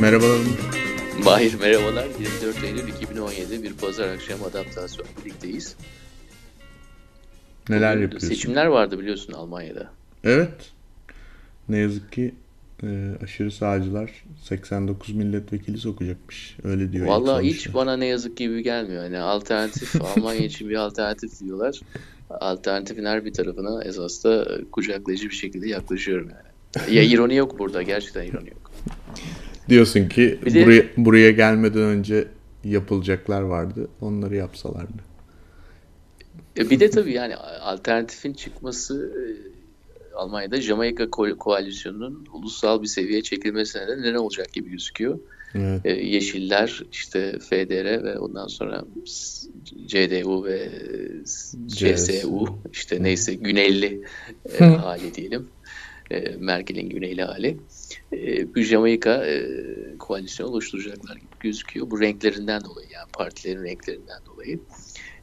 Merhabalar. 0.00 0.38
Mahir 1.24 1.54
merhabalar. 1.54 2.06
24 2.42 2.64
Eylül 2.64 2.88
2017 2.88 3.62
bir 3.62 3.72
pazar 3.72 4.08
akşamı 4.08 4.44
adaptasyon 4.44 5.06
birlikteyiz. 5.24 5.76
Neler 7.68 7.92
Bugün 7.92 8.02
yapıyorsun? 8.02 8.28
Seçimler 8.28 8.66
vardı 8.66 8.98
biliyorsun 8.98 9.32
Almanya'da. 9.32 9.90
Evet. 10.24 10.72
Ne 11.68 11.78
yazık 11.78 12.12
ki 12.12 12.34
e, 12.82 13.10
aşırı 13.22 13.50
sağcılar 13.50 14.24
89 14.42 15.14
milletvekili 15.14 15.78
sokacakmış. 15.78 16.56
Öyle 16.64 16.92
diyor. 16.92 17.04
ilk 17.04 17.10
Vallahi 17.10 17.46
hiç 17.46 17.74
bana 17.74 17.96
ne 17.96 18.06
yazık 18.06 18.36
gibi 18.36 18.62
gelmiyor. 18.62 19.04
Yani 19.04 19.18
alternatif 19.18 20.02
Almanya 20.16 20.40
için 20.40 20.68
bir 20.68 20.76
alternatif 20.76 21.40
diyorlar. 21.40 21.80
Alternatifin 22.30 23.04
her 23.04 23.24
bir 23.24 23.32
tarafına 23.32 23.84
esas 23.84 24.24
da 24.24 24.48
kucaklayıcı 24.72 25.28
bir 25.30 25.34
şekilde 25.34 25.68
yaklaşıyorum 25.68 26.30
yani. 26.30 26.94
Ya 26.96 27.02
ironi 27.02 27.34
yok 27.34 27.58
burada. 27.58 27.82
Gerçekten 27.82 28.26
ironi 28.26 28.48
yok. 28.48 28.70
Diyorsun 29.68 30.08
ki 30.08 30.38
Bir 30.46 30.54
de- 30.54 30.62
buraya, 30.66 30.82
buraya 30.96 31.30
gelmeden 31.30 31.82
önce 31.82 32.28
yapılacaklar 32.64 33.42
vardı. 33.42 33.88
Onları 34.00 34.36
yapsalardı. 34.36 34.92
E, 36.58 36.70
Bir 36.70 36.80
de 36.80 36.90
tabii 36.90 37.12
yani 37.12 37.36
alternatifin 37.36 38.32
çıkması 38.32 39.12
e, 39.16 39.22
Almanya'da 40.16 40.60
Jamaika 40.60 41.04
ko- 41.04 41.36
koalisyonunun 41.36 42.26
ulusal 42.32 42.82
bir 42.82 42.86
seviyeye 42.86 43.22
çekilmesine 43.22 43.88
de 43.88 43.98
neden 44.00 44.14
olacak 44.14 44.52
gibi 44.52 44.70
gözüküyor. 44.70 45.18
Evet. 45.54 45.80
E, 45.86 45.90
Yeşiller, 45.90 46.82
işte 46.92 47.38
FDR 47.38 48.04
ve 48.04 48.18
ondan 48.18 48.46
sonra 48.46 48.84
CDU 49.86 50.44
ve 50.44 50.68
CSU, 51.68 52.44
işte 52.72 53.02
neyse 53.02 53.34
Güneyli 53.34 54.02
e, 54.60 54.64
hali 54.64 55.14
diyelim. 55.14 55.48
E, 56.10 56.36
Merkel'in 56.38 56.88
Güneyli 56.88 57.22
hali. 57.22 57.56
E, 58.12 58.54
bu 58.54 58.60
Jamaika 58.60 59.26
e, 59.26 59.46
koalisyonu 59.98 60.50
oluşturacaklar 60.50 61.16
gibi 61.16 61.26
gözüküyor. 61.40 61.90
Bu 61.90 62.00
renklerinden 62.00 62.64
dolayı 62.64 62.88
yani 62.94 63.08
partilerin 63.12 63.64
renklerinden 63.64 64.20
dolayı. 64.26 64.60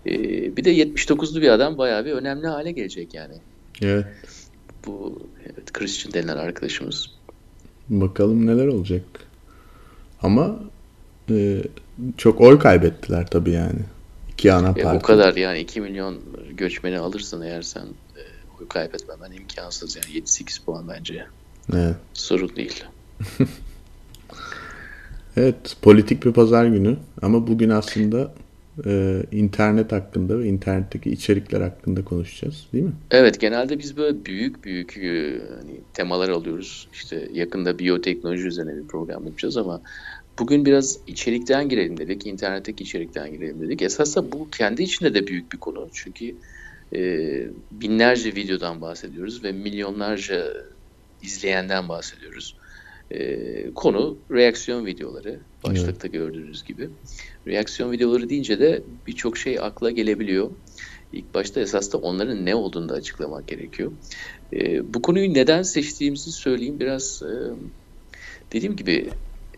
E, 0.06 0.12
bir 0.58 0.64
de 0.64 0.74
79'lu 0.76 1.42
bir 1.42 1.50
adam 1.50 1.78
bayağı 1.78 2.06
bir 2.06 2.12
önemli 2.12 2.48
hale 2.48 2.72
gelecek 2.72 3.14
yani. 3.14 3.36
Evet. 3.82 4.06
Bu 4.86 5.22
evet, 5.46 5.74
Christian 5.74 6.14
denilen 6.14 6.38
arkadaşımız. 6.38 7.12
Bakalım 7.90 8.48
neler 8.48 8.68
olacak. 8.68 9.04
Ama 10.22 10.60
e, 11.32 11.62
çok 12.18 12.42
oy 12.42 12.60
kaybettiler 12.60 13.28
tabii 13.28 13.52
yani. 13.52 13.80
İki 14.34 14.54
ana 14.54 14.70
E, 14.70 14.82
parti. 14.84 14.98
o 14.98 15.02
kadar 15.02 15.36
yani 15.36 15.60
2 15.60 15.82
milyon 15.82 16.20
göçmeni 16.58 17.00
alırsan 17.00 17.42
eğer 17.42 17.62
sen 17.62 17.82
e, 17.84 18.07
kaybetmemen 18.70 19.32
imkansız 19.32 19.96
yani 19.96 20.26
7-8 20.26 20.66
puan 20.66 20.88
bence 20.88 21.26
Evet. 21.74 21.96
sorun 22.14 22.56
değil. 22.56 22.84
Evet, 25.38 25.78
politik 25.82 26.26
bir 26.26 26.32
pazar 26.32 26.66
günü 26.66 26.98
ama 27.22 27.48
bugün 27.48 27.70
aslında 27.70 28.34
e, 28.86 29.24
internet 29.32 29.92
hakkında 29.92 30.40
ve 30.40 30.48
internetteki 30.48 31.12
içerikler 31.12 31.62
hakkında 31.62 32.06
konuşacağız, 32.06 32.68
değil 32.74 32.84
mi? 32.84 32.92
Evet 33.12 33.40
genelde 33.40 33.80
biz 33.80 33.98
böyle 33.98 34.26
büyük 34.26 34.64
büyük 34.64 34.98
e, 34.98 35.42
hani 35.60 35.80
temalar 35.94 36.30
alıyoruz. 36.30 36.88
İşte 36.94 37.30
yakında 37.34 37.80
biyoteknoloji 37.80 38.48
üzerine 38.48 38.76
bir 38.78 38.88
program 38.88 39.26
yapacağız 39.26 39.58
ama 39.58 39.82
bugün 40.40 40.66
biraz 40.66 40.98
içerikten 41.08 41.70
girelim 41.70 41.98
dedik. 41.98 42.28
internetteki 42.28 42.84
içerikten 42.84 43.32
girelim 43.32 43.62
dedik. 43.62 43.82
Esasında 43.82 44.32
bu 44.32 44.50
kendi 44.50 44.84
içinde 44.84 45.14
de 45.14 45.28
büyük 45.28 45.52
bir 45.54 45.58
konu. 45.58 45.90
Çünkü 45.94 46.36
e, 46.96 47.00
binlerce 47.72 48.36
videodan 48.36 48.82
bahsediyoruz 48.82 49.44
ve 49.44 49.52
milyonlarca 49.52 50.54
izleyenden 51.22 51.90
bahsediyoruz. 51.90 52.56
E, 53.12 53.74
konu 53.76 54.18
reaksiyon 54.32 54.86
videoları. 54.86 55.40
Başlıkta 55.64 56.08
gördüğünüz 56.08 56.64
gibi. 56.64 56.90
Reaksiyon 57.48 57.92
videoları 57.92 58.30
deyince 58.30 58.60
de 58.60 58.84
birçok 59.08 59.38
şey 59.38 59.60
akla 59.60 59.92
gelebiliyor. 59.92 60.52
İlk 61.14 61.34
başta 61.34 61.60
esas 61.60 61.94
da 61.94 61.98
onların 61.98 62.46
ne 62.46 62.56
olduğunu 62.56 62.90
da 62.90 62.94
açıklamak 62.94 63.48
gerekiyor. 63.48 63.92
E, 64.54 64.94
bu 64.94 65.02
konuyu 65.02 65.34
neden 65.34 65.62
seçtiğimizi 65.62 66.32
söyleyeyim. 66.32 66.80
Biraz 66.80 67.24
e, 67.24 67.32
dediğim 68.54 68.76
gibi 68.76 69.10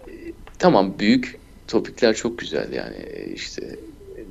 e, 0.08 0.12
tamam 0.60 1.00
büyük 1.00 1.40
topikler 1.68 2.16
çok 2.16 2.40
güzel 2.40 2.74
yani 2.74 2.96
E, 2.96 3.34
işte 3.34 3.80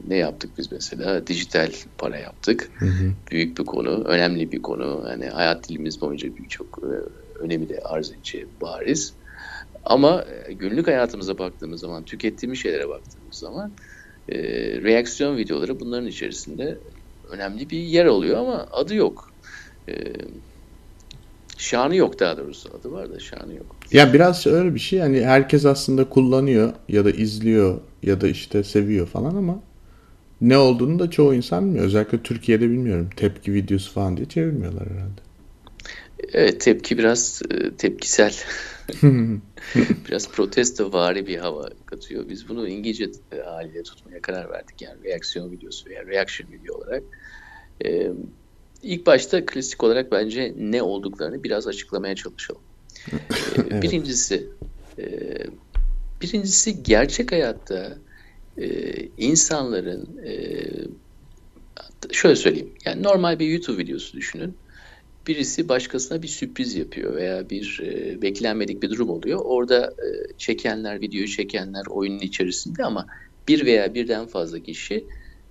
ne 0.09 0.17
yaptık 0.17 0.51
biz 0.59 0.73
mesela 0.73 1.27
dijital 1.27 1.73
para 1.99 2.19
yaptık. 2.19 2.71
Büyük 3.31 3.59
bir 3.59 3.65
konu, 3.65 4.05
önemli 4.05 4.53
bir 4.53 4.63
konu. 4.63 5.07
Yani 5.11 5.29
hayat 5.29 5.69
dilimiz 5.69 6.01
boyunca 6.01 6.37
birçok 6.37 6.79
e, 6.79 6.89
önemi 7.43 7.69
de 7.69 7.81
arz 7.81 8.11
edeceği 8.11 8.47
bariz. 8.61 9.13
Ama 9.85 10.25
e, 10.49 10.53
günlük 10.53 10.87
hayatımıza 10.87 11.39
baktığımız 11.39 11.81
zaman, 11.81 12.05
tükettiğimiz 12.05 12.59
şeylere 12.59 12.89
baktığımız 12.89 13.37
zaman 13.37 13.73
e, 14.29 14.39
reaksiyon 14.83 15.37
videoları 15.37 15.81
bunların 15.81 16.07
içerisinde 16.07 16.79
önemli 17.31 17.71
bir 17.71 17.79
yer 17.79 18.07
oluyor 18.07 18.39
ama 18.39 18.67
adı 18.73 18.95
yok. 18.95 19.33
E, 19.89 19.95
şanı 21.59 21.97
yok 21.97 22.21
daha 22.21 22.37
doğrusu. 22.37 22.71
Adı 22.81 22.93
var 22.93 23.13
da 23.13 23.19
şanı 23.21 23.55
yok. 23.55 23.77
Ya 23.93 24.13
biraz 24.13 24.47
öyle 24.47 24.75
bir 24.75 24.81
şey 24.81 24.99
yani 24.99 25.25
herkes 25.25 25.65
aslında 25.65 26.09
kullanıyor 26.09 26.73
ya 26.89 27.05
da 27.05 27.11
izliyor 27.11 27.81
ya 28.03 28.21
da 28.21 28.29
işte 28.29 28.65
seviyor 28.65 29.07
falan 29.07 29.35
ama 29.37 29.61
ne 30.41 30.59
olduğunu 30.59 30.99
da 30.99 31.11
çoğu 31.11 31.35
insan 31.35 31.65
bilmiyor. 31.67 31.85
Özellikle 31.85 32.23
Türkiye'de 32.23 32.71
bilmiyorum. 32.71 33.11
Tepki 33.17 33.55
videosu 33.55 33.93
falan 33.93 34.17
diye 34.17 34.29
çevirmiyorlar 34.29 34.87
herhalde. 34.91 35.21
Evet 36.33 36.61
tepki 36.61 36.99
biraz 36.99 37.43
e, 37.51 37.75
tepkisel. 37.75 38.35
biraz 40.09 40.29
protesto 40.29 40.93
vari 40.93 41.27
bir 41.27 41.39
hava 41.39 41.69
katıyor. 41.87 42.29
Biz 42.29 42.49
bunu 42.49 42.69
İngilizce 42.69 43.11
e, 43.33 43.41
haliyle 43.41 43.83
tutmaya 43.83 44.23
karar 44.23 44.51
verdik. 44.51 44.83
Yani 44.83 45.05
reaksiyon 45.05 45.53
videosu 45.53 45.91
veya 45.91 46.07
reaction 46.07 46.53
video 46.53 46.77
olarak. 46.77 47.03
E, 47.85 48.11
ilk 48.83 49.07
başta 49.07 49.47
klasik 49.47 49.85
olarak 49.85 50.13
bence 50.13 50.55
ne 50.59 50.83
olduklarını 50.83 51.45
biraz 51.45 51.67
açıklamaya 51.67 52.15
çalışalım. 52.15 52.63
E, 53.13 53.17
Evet. 53.71 53.83
Birincisi 53.83 54.47
e, 54.99 55.05
birincisi 56.23 56.83
gerçek 56.83 57.33
hayatta 57.33 57.99
e, 58.61 58.93
insanların 59.19 60.09
e, 60.27 60.33
şöyle 62.13 62.37
söyleyeyim. 62.37 62.73
Yani 62.85 63.03
normal 63.03 63.39
bir 63.39 63.47
YouTube 63.47 63.79
videosu 63.79 64.17
düşünün 64.17 64.55
birisi 65.29 65.69
başkasına 65.69 66.23
bir 66.23 66.29
sürpriz 66.29 66.77
yapıyor 66.77 67.17
veya 67.17 67.51
bir 67.51 67.81
e, 67.85 68.23
beklenmedik 68.23 68.83
bir 68.83 68.91
durum 68.91 69.11
oluyor. 69.11 69.41
Orada 69.45 69.87
e, 69.87 70.09
çekenler, 70.39 71.01
videoyu 71.01 71.29
çekenler 71.29 71.87
oyunun 71.87 72.19
içerisinde 72.19 72.85
ama 72.85 73.07
bir 73.49 73.67
veya 73.67 73.95
birden 73.95 74.27
fazla 74.27 74.59
kişi 74.59 75.05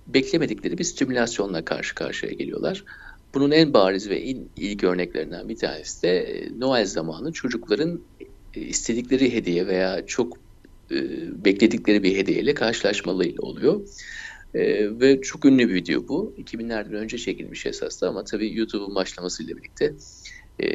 beklemedikleri 0.06 0.78
bir 0.78 0.84
stimülasyonla 0.84 1.64
karşı 1.64 1.94
karşıya 1.94 2.32
geliyorlar. 2.32 2.84
Bunun 3.34 3.50
en 3.50 3.74
bariz 3.74 4.08
ve 4.08 4.16
en 4.16 4.48
ilk 4.56 4.84
örneklerinden 4.84 5.48
bir 5.48 5.56
tanesi 5.56 6.02
de 6.02 6.18
e, 6.18 6.60
Noel 6.60 6.86
zamanı 6.86 7.32
çocukların 7.32 8.00
e, 8.54 8.60
istedikleri 8.60 9.32
hediye 9.32 9.66
veya 9.66 10.06
çok 10.06 10.47
bekledikleri 11.44 12.02
bir 12.02 12.16
hediyeyle 12.16 12.54
karşılaşmalarıyla 12.54 13.42
oluyor. 13.42 13.80
Ee, 14.54 15.00
ve 15.00 15.20
çok 15.20 15.44
ünlü 15.44 15.68
bir 15.68 15.74
video 15.74 16.08
bu. 16.08 16.34
2000'lerden 16.38 16.94
önce 16.94 17.18
çekilmiş 17.18 17.66
esasında 17.66 18.10
ama 18.10 18.24
tabii 18.24 18.56
YouTube'un 18.56 18.94
başlamasıyla 18.94 19.56
birlikte 19.56 19.94
e, 20.58 20.66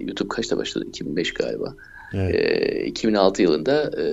YouTube 0.00 0.28
kaçta 0.28 0.56
başladı? 0.56 0.84
2005 0.88 1.34
galiba. 1.34 1.74
Evet. 2.14 2.34
E, 2.34 2.84
2006 2.86 3.42
yılında 3.42 3.90
e, 3.98 4.04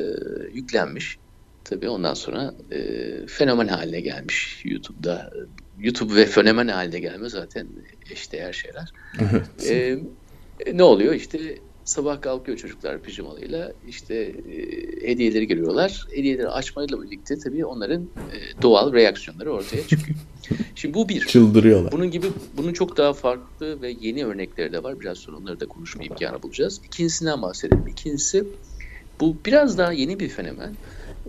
yüklenmiş. 0.54 1.18
Tabii 1.64 1.90
ondan 1.90 2.14
sonra 2.14 2.54
e, 2.72 2.80
fenomen 3.28 3.68
haline 3.68 4.02
gelmiş 4.02 4.62
YouTube'da. 4.66 5.32
YouTube 5.80 6.16
ve 6.16 6.26
fenomen 6.26 6.68
haline 6.68 7.00
gelme 7.00 7.30
zaten 7.30 7.68
eşdeğer 8.12 8.54
şeyler. 8.54 8.90
Evet. 9.20 9.72
E, 9.72 10.00
e, 10.66 10.78
ne 10.78 10.84
oluyor? 10.84 11.14
İşte 11.14 11.40
sabah 11.90 12.22
kalkıyor 12.22 12.58
çocuklar 12.58 13.02
pijamalıyla 13.02 13.74
işte 13.88 14.16
e, 14.16 14.58
hediyeleri 15.08 15.48
görüyorlar. 15.48 16.08
Hediyeleri 16.16 16.48
açmayla 16.48 17.02
birlikte 17.02 17.40
tabii 17.40 17.66
onların 17.66 18.02
e, 18.02 18.62
doğal 18.62 18.94
reaksiyonları 18.94 19.52
ortaya 19.52 19.88
çıkıyor. 19.88 20.20
Şimdi 20.76 20.94
bu 20.94 21.10
bir. 21.10 21.26
Çıldırıyorlar. 21.26 21.92
Bunun 21.92 22.12
gibi 22.12 22.28
bunun 22.58 22.74
çok 22.74 22.98
daha 22.98 23.14
farklı 23.14 23.82
ve 23.82 23.96
yeni 24.02 24.26
örnekleri 24.26 24.74
de 24.74 24.84
var. 24.84 25.00
Biraz 25.00 25.18
sonra 25.18 25.38
onları 25.38 25.60
da 25.60 25.66
konuşma 25.66 26.04
imkanı 26.04 26.44
bulacağız. 26.44 26.82
İkincisinden 26.86 27.42
bahsedelim. 27.42 27.88
İkincisi 27.88 28.44
bu 29.20 29.38
biraz 29.46 29.78
daha 29.78 29.92
yeni 29.92 30.20
bir 30.20 30.30
fenomen. 30.30 30.76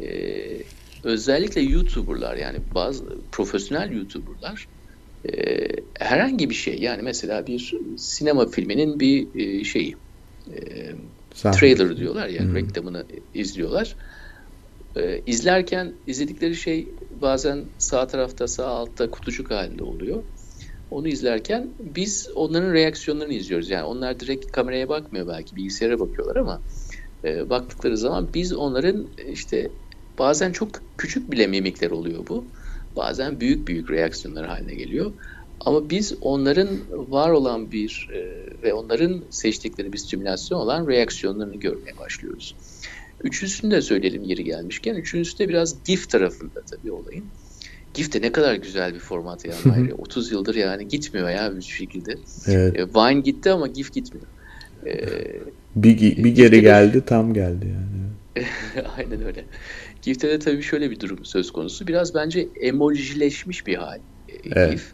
Ee, 0.02 0.62
özellikle 1.04 1.60
YouTuber'lar 1.60 2.36
yani 2.36 2.58
bazı 2.74 3.04
profesyonel 3.32 3.92
YouTuber'lar 3.92 4.66
e, 5.28 5.66
herhangi 5.98 6.50
bir 6.50 6.54
şey 6.54 6.78
yani 6.78 7.02
mesela 7.02 7.46
bir 7.46 7.74
sinema 7.96 8.46
filminin 8.46 9.00
bir 9.00 9.26
e, 9.34 9.64
şeyi 9.64 9.96
e, 10.48 10.92
trailer 11.30 11.96
diyorlar 11.96 12.28
ya 12.28 12.44
Hı. 12.44 12.54
reklamını 12.54 13.06
izliyorlar. 13.34 13.96
Ee, 14.96 15.22
izlerken 15.26 15.94
izledikleri 16.06 16.56
şey 16.56 16.94
bazen 17.10 17.64
sağ 17.78 18.06
tarafta 18.06 18.48
sağ 18.48 18.66
altta 18.66 19.10
kutucuk 19.10 19.50
halinde 19.50 19.84
oluyor. 19.84 20.24
Onu 20.90 21.08
izlerken 21.08 21.74
biz 21.78 22.28
onların 22.34 22.72
reaksiyonlarını 22.72 23.32
izliyoruz. 23.32 23.70
Yani 23.70 23.84
onlar 23.84 24.20
direkt 24.20 24.52
kameraya 24.52 24.88
bakmıyor 24.88 25.28
belki 25.28 25.56
bilgisayara 25.56 26.00
bakıyorlar 26.00 26.36
ama 26.36 26.62
e, 27.24 27.50
baktıkları 27.50 27.96
zaman 27.96 28.34
biz 28.34 28.52
onların 28.52 29.06
işte 29.32 29.70
bazen 30.18 30.52
çok 30.52 30.70
küçük 30.98 31.32
bile 31.32 31.46
mimikler 31.46 31.90
oluyor 31.90 32.26
bu. 32.28 32.44
Bazen 32.96 33.40
büyük 33.40 33.68
büyük 33.68 33.90
reaksiyonlar 33.90 34.46
haline 34.46 34.74
geliyor. 34.74 35.12
Ama 35.60 35.90
biz 35.90 36.14
onların 36.20 36.68
var 36.90 37.30
olan 37.30 37.72
bir 37.72 38.08
e, 38.12 38.20
ve 38.62 38.74
onların 38.74 39.22
seçtikleri 39.30 39.92
bir 39.92 39.98
stimülasyon 39.98 40.58
olan 40.58 40.88
reaksiyonlarını 40.88 41.56
görmeye 41.56 41.98
başlıyoruz. 41.98 42.56
Üçüncüsünü 43.24 43.70
de 43.70 43.82
söyleyelim 43.82 44.22
yeri 44.22 44.44
gelmişken. 44.44 44.94
Üçüncüsü 44.94 45.38
de 45.38 45.48
biraz 45.48 45.84
GIF 45.84 46.10
tarafında 46.10 46.62
tabii 46.70 46.92
olayın. 46.92 47.24
GIF 47.94 48.12
de 48.12 48.20
ne 48.20 48.32
kadar 48.32 48.54
güzel 48.54 48.94
bir 48.94 48.98
format 48.98 49.44
yani. 49.44 49.94
30 49.94 50.32
yıldır 50.32 50.54
yani 50.54 50.88
gitmiyor 50.88 51.30
ya 51.30 51.56
bir 51.56 51.62
şekilde. 51.62 52.14
Evet. 52.46 52.76
E, 52.76 52.86
Vine 52.86 53.20
gitti 53.20 53.50
ama 53.50 53.66
GIF 53.66 53.92
gitmiyor. 53.92 54.26
Ee, 54.86 55.06
bir, 55.76 56.24
bir 56.24 56.34
geri 56.34 56.60
geldi 56.60 57.02
tam 57.06 57.34
geldi 57.34 57.66
yani. 57.66 58.46
Aynen 58.96 59.24
öyle. 59.24 59.44
GIF'te 60.02 60.28
de 60.28 60.38
tabii 60.38 60.62
şöyle 60.62 60.90
bir 60.90 61.00
durum 61.00 61.24
söz 61.24 61.50
konusu. 61.50 61.86
Biraz 61.86 62.14
bence 62.14 62.48
emojileşmiş 62.60 63.66
bir 63.66 63.74
hal 63.74 63.98
e, 64.28 64.34
evet. 64.52 64.72
GIF. 64.72 64.92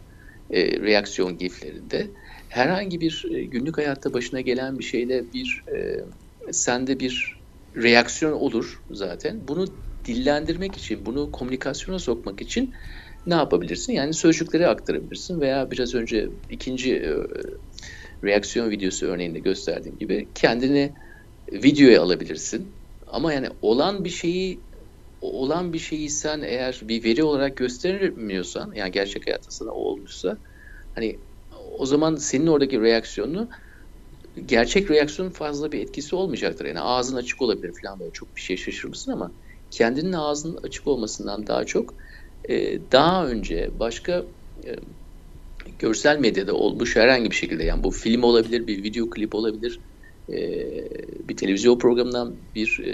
E, 0.49 0.81
reaksiyon 0.81 1.37
GIF'lerinde. 1.37 2.11
Herhangi 2.49 3.01
bir 3.01 3.25
e, 3.31 3.45
günlük 3.45 3.77
hayatta 3.77 4.13
başına 4.13 4.41
gelen 4.41 4.79
bir 4.79 4.83
şeyde 4.83 5.33
bir 5.33 5.63
e, 5.75 5.97
sende 6.51 6.99
bir 6.99 7.43
reaksiyon 7.75 8.31
olur 8.31 8.83
zaten. 8.89 9.47
Bunu 9.47 9.65
dillendirmek 10.05 10.75
için, 10.75 11.05
bunu 11.05 11.31
komünikasyona 11.31 11.99
sokmak 11.99 12.41
için 12.41 12.73
ne 13.25 13.33
yapabilirsin? 13.33 13.93
Yani 13.93 14.13
sözcükleri 14.13 14.67
aktarabilirsin 14.67 15.41
veya 15.41 15.71
biraz 15.71 15.95
önce 15.95 16.29
ikinci 16.49 16.95
e, 16.95 17.13
reaksiyon 18.23 18.69
videosu 18.69 19.05
örneğinde 19.05 19.39
gösterdiğim 19.39 19.97
gibi 19.97 20.31
kendini 20.35 20.93
videoya 21.51 22.01
alabilirsin. 22.01 22.75
Ama 23.07 23.33
yani 23.33 23.47
olan 23.61 24.05
bir 24.05 24.09
şeyi 24.09 24.66
olan 25.21 25.73
bir 25.73 25.79
şeyi 25.79 26.09
sen 26.09 26.41
eğer 26.41 26.81
bir 26.83 27.03
veri 27.03 27.23
olarak 27.23 27.57
göstermiyorsan 27.57 28.71
yani 28.75 28.91
gerçek 28.91 29.27
hayatta 29.27 29.51
sana 29.51 29.71
o 29.71 29.79
olmuşsa 29.79 30.37
hani 30.95 31.19
o 31.77 31.85
zaman 31.85 32.15
senin 32.15 32.47
oradaki 32.47 32.81
reaksiyonu 32.81 33.49
gerçek 34.45 34.91
reaksiyonun 34.91 35.31
fazla 35.31 35.71
bir 35.71 35.79
etkisi 35.79 36.15
olmayacaktır. 36.15 36.65
Yani 36.65 36.79
ağzın 36.79 37.15
açık 37.15 37.41
olabilir 37.41 37.73
falan 37.81 37.99
böyle 37.99 38.11
çok 38.11 38.35
bir 38.35 38.41
şey 38.41 38.57
şaşırmışsın 38.57 39.11
ama 39.11 39.31
kendinin 39.71 40.13
ağzının 40.13 40.59
açık 40.63 40.87
olmasından 40.87 41.47
daha 41.47 41.65
çok 41.65 41.93
e, 42.49 42.79
daha 42.91 43.27
önce 43.27 43.69
başka 43.79 44.25
e, 44.65 44.75
görsel 45.79 46.19
medyada 46.19 46.53
olmuş 46.53 46.95
herhangi 46.95 47.31
bir 47.31 47.35
şekilde 47.35 47.63
yani 47.63 47.83
bu 47.83 47.91
film 47.91 48.23
olabilir, 48.23 48.67
bir 48.67 48.83
video 48.83 49.09
klip 49.09 49.35
olabilir, 49.35 49.79
e, 50.29 50.37
bir 51.29 51.37
televizyon 51.37 51.79
programından 51.79 52.35
bir 52.55 52.79
e, 52.83 52.91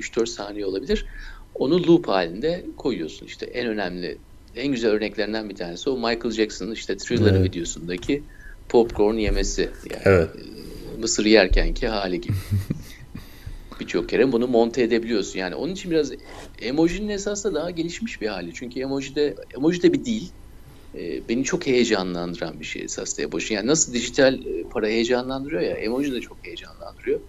3-4 0.00 0.26
saniye 0.26 0.66
olabilir. 0.66 1.06
Onu 1.54 1.86
loop 1.86 2.08
halinde 2.08 2.64
koyuyorsun. 2.76 3.26
İşte 3.26 3.46
en 3.46 3.66
önemli, 3.66 4.18
en 4.56 4.68
güzel 4.68 4.90
örneklerinden 4.90 5.48
bir 5.48 5.54
tanesi 5.54 5.90
o 5.90 5.96
Michael 5.96 6.30
Jackson'ın 6.30 6.72
işte 6.72 6.96
Thriller 6.96 7.34
evet. 7.34 7.44
videosundaki 7.44 8.22
popcorn 8.68 9.14
yemesi. 9.14 9.70
Yani 9.90 10.02
evet. 10.04 10.28
E, 10.36 11.00
mısır 11.00 11.24
yerkenki 11.24 11.88
hali 11.88 12.20
gibi. 12.20 12.34
Birçok 13.80 14.08
kere 14.08 14.32
bunu 14.32 14.48
monte 14.48 14.82
edebiliyorsun. 14.82 15.38
Yani 15.38 15.54
onun 15.54 15.72
için 15.72 15.90
biraz 15.90 16.12
emojinin 16.62 17.08
esasında 17.08 17.54
daha 17.54 17.70
gelişmiş 17.70 18.20
bir 18.20 18.26
hali. 18.26 18.54
Çünkü 18.54 18.80
emoji 18.80 19.14
de, 19.14 19.34
emoji 19.56 19.82
de 19.82 19.92
bir 19.92 20.04
dil 20.04 20.22
e, 20.94 21.28
beni 21.28 21.44
çok 21.44 21.66
heyecanlandıran 21.66 22.60
bir 22.60 22.64
şey 22.64 22.82
esas 22.82 23.18
emoji. 23.18 23.54
Yani 23.54 23.66
nasıl 23.66 23.92
dijital 23.92 24.34
e, 24.34 24.62
para 24.62 24.86
heyecanlandırıyor 24.86 25.62
ya 25.62 25.74
emoji 25.74 26.12
de 26.12 26.20
çok 26.20 26.36
heyecanlandırıyor. 26.42 27.20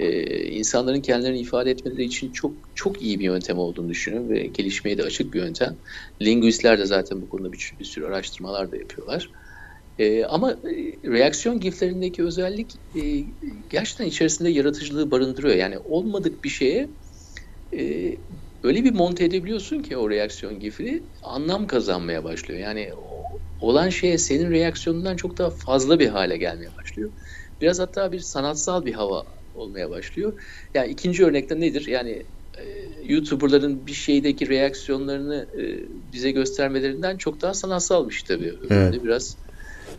E, 0.00 0.22
insanların 0.48 1.00
kendilerini 1.00 1.40
ifade 1.40 1.70
etmeleri 1.70 2.04
için 2.04 2.32
çok 2.32 2.56
çok 2.74 3.02
iyi 3.02 3.20
bir 3.20 3.24
yöntem 3.24 3.58
olduğunu 3.58 3.88
düşünüyorum 3.88 4.30
ve 4.30 4.46
gelişmeye 4.46 4.98
de 4.98 5.02
açık 5.02 5.34
bir 5.34 5.40
yöntem. 5.40 5.78
Linguistler 6.22 6.78
de 6.78 6.86
zaten 6.86 7.22
bu 7.22 7.28
konuda 7.28 7.52
bir, 7.52 7.76
bir 7.80 7.84
sürü 7.84 8.06
araştırmalar 8.06 8.72
da 8.72 8.76
yapıyorlar. 8.76 9.30
E, 9.98 10.24
ama 10.24 10.52
e, 10.52 11.10
reaksiyon 11.10 11.60
giflerindeki 11.60 12.24
özellik 12.24 12.72
e, 12.94 13.00
gerçekten 13.70 14.06
içerisinde 14.06 14.50
yaratıcılığı 14.50 15.10
barındırıyor. 15.10 15.54
Yani 15.54 15.78
olmadık 15.78 16.44
bir 16.44 16.48
şeye 16.48 16.90
e, 17.76 18.16
öyle 18.62 18.84
bir 18.84 18.92
monte 18.92 19.24
edebiliyorsun 19.24 19.82
ki 19.82 19.96
o 19.96 20.10
reaksiyon 20.10 20.60
gifini 20.60 21.02
anlam 21.22 21.66
kazanmaya 21.66 22.24
başlıyor. 22.24 22.60
Yani 22.60 22.90
olan 23.58 23.88
şeye 23.88 24.18
senin 24.18 24.50
reaksiyonundan 24.50 25.16
çok 25.16 25.38
daha 25.38 25.50
fazla 25.50 25.98
bir 25.98 26.08
hale 26.08 26.36
gelmeye 26.36 26.70
başlıyor. 26.76 27.12
Biraz 27.60 27.78
hatta 27.78 28.12
bir 28.12 28.18
sanatsal 28.18 28.84
bir 28.84 28.92
hava 28.92 29.39
olmaya 29.60 29.90
başlıyor. 29.90 30.32
Yani 30.74 30.88
ikinci 30.88 31.24
örnekte 31.24 31.60
nedir? 31.60 31.86
Yani 31.86 32.22
e, 32.58 32.64
YouTuber'ların 33.04 33.86
bir 33.86 33.92
şeydeki 33.92 34.48
reaksiyonlarını 34.48 35.46
e, 35.58 35.62
bize 36.12 36.30
göstermelerinden 36.30 37.16
çok 37.16 37.40
daha 37.40 37.54
sanatsalmış 37.54 38.22
tabii. 38.22 38.54
Evet. 38.70 39.04
Biraz 39.04 39.36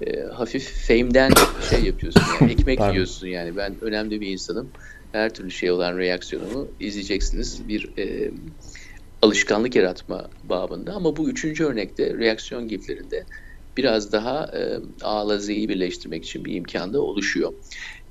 e, 0.07 0.21
hafif 0.21 0.87
fame'den 0.87 1.31
şey 1.69 1.83
yapıyorsun. 1.83 2.23
Yani 2.41 2.51
ekmek 2.59 2.79
yiyorsun 2.79 3.27
yani. 3.27 3.57
Ben 3.57 3.75
önemli 3.81 4.21
bir 4.21 4.27
insanım 4.27 4.69
her 5.11 5.33
türlü 5.33 5.51
şey 5.51 5.71
olan 5.71 5.97
reaksiyonumu 5.97 6.67
izleyeceksiniz. 6.79 7.67
Bir 7.67 7.97
e, 7.97 8.31
alışkanlık 9.21 9.75
yaratma 9.75 10.29
babında 10.43 10.93
ama 10.93 11.17
bu 11.17 11.29
üçüncü 11.29 11.65
örnekte 11.65 12.13
reaksiyon 12.13 12.67
giflerinde 12.67 13.25
biraz 13.77 14.11
daha 14.11 14.45
e, 14.45 14.79
A'la 15.01 15.37
Z'yi 15.37 15.69
birleştirmek 15.69 16.25
için 16.25 16.45
bir 16.45 16.55
imkan 16.55 16.93
da 16.93 17.01
oluşuyor. 17.01 17.53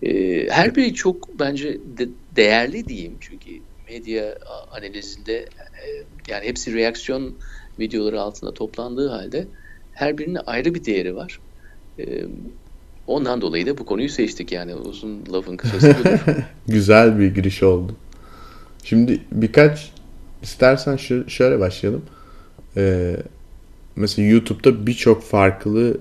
E, 0.02 0.46
her 0.50 0.76
biri 0.76 0.94
çok 0.94 1.38
bence 1.38 1.78
de, 1.98 2.08
değerli 2.36 2.88
diyeyim 2.88 3.14
çünkü 3.20 3.50
medya 3.90 4.38
analizinde 4.72 5.36
e, 5.36 5.86
yani 6.28 6.44
hepsi 6.46 6.74
reaksiyon 6.74 7.34
videoları 7.78 8.20
altında 8.20 8.54
toplandığı 8.54 9.08
halde 9.08 9.46
her 9.92 10.18
birinin 10.18 10.38
ayrı 10.46 10.74
bir 10.74 10.84
değeri 10.84 11.16
var. 11.16 11.40
E, 11.98 12.04
Ondan 13.10 13.40
dolayı 13.40 13.66
da 13.66 13.78
bu 13.78 13.86
konuyu 13.86 14.08
seçtik 14.08 14.52
yani 14.52 14.74
uzun 14.74 15.24
lafın 15.32 15.56
kısası 15.56 15.96
Güzel 16.68 17.18
bir 17.18 17.34
giriş 17.34 17.62
oldu. 17.62 17.92
Şimdi 18.84 19.20
birkaç 19.32 19.92
istersen 20.42 20.96
şöyle 21.28 21.60
başlayalım. 21.60 22.02
Ee, 22.76 23.16
mesela 23.96 24.28
YouTube'da 24.28 24.86
birçok 24.86 25.22
farklı 25.22 25.98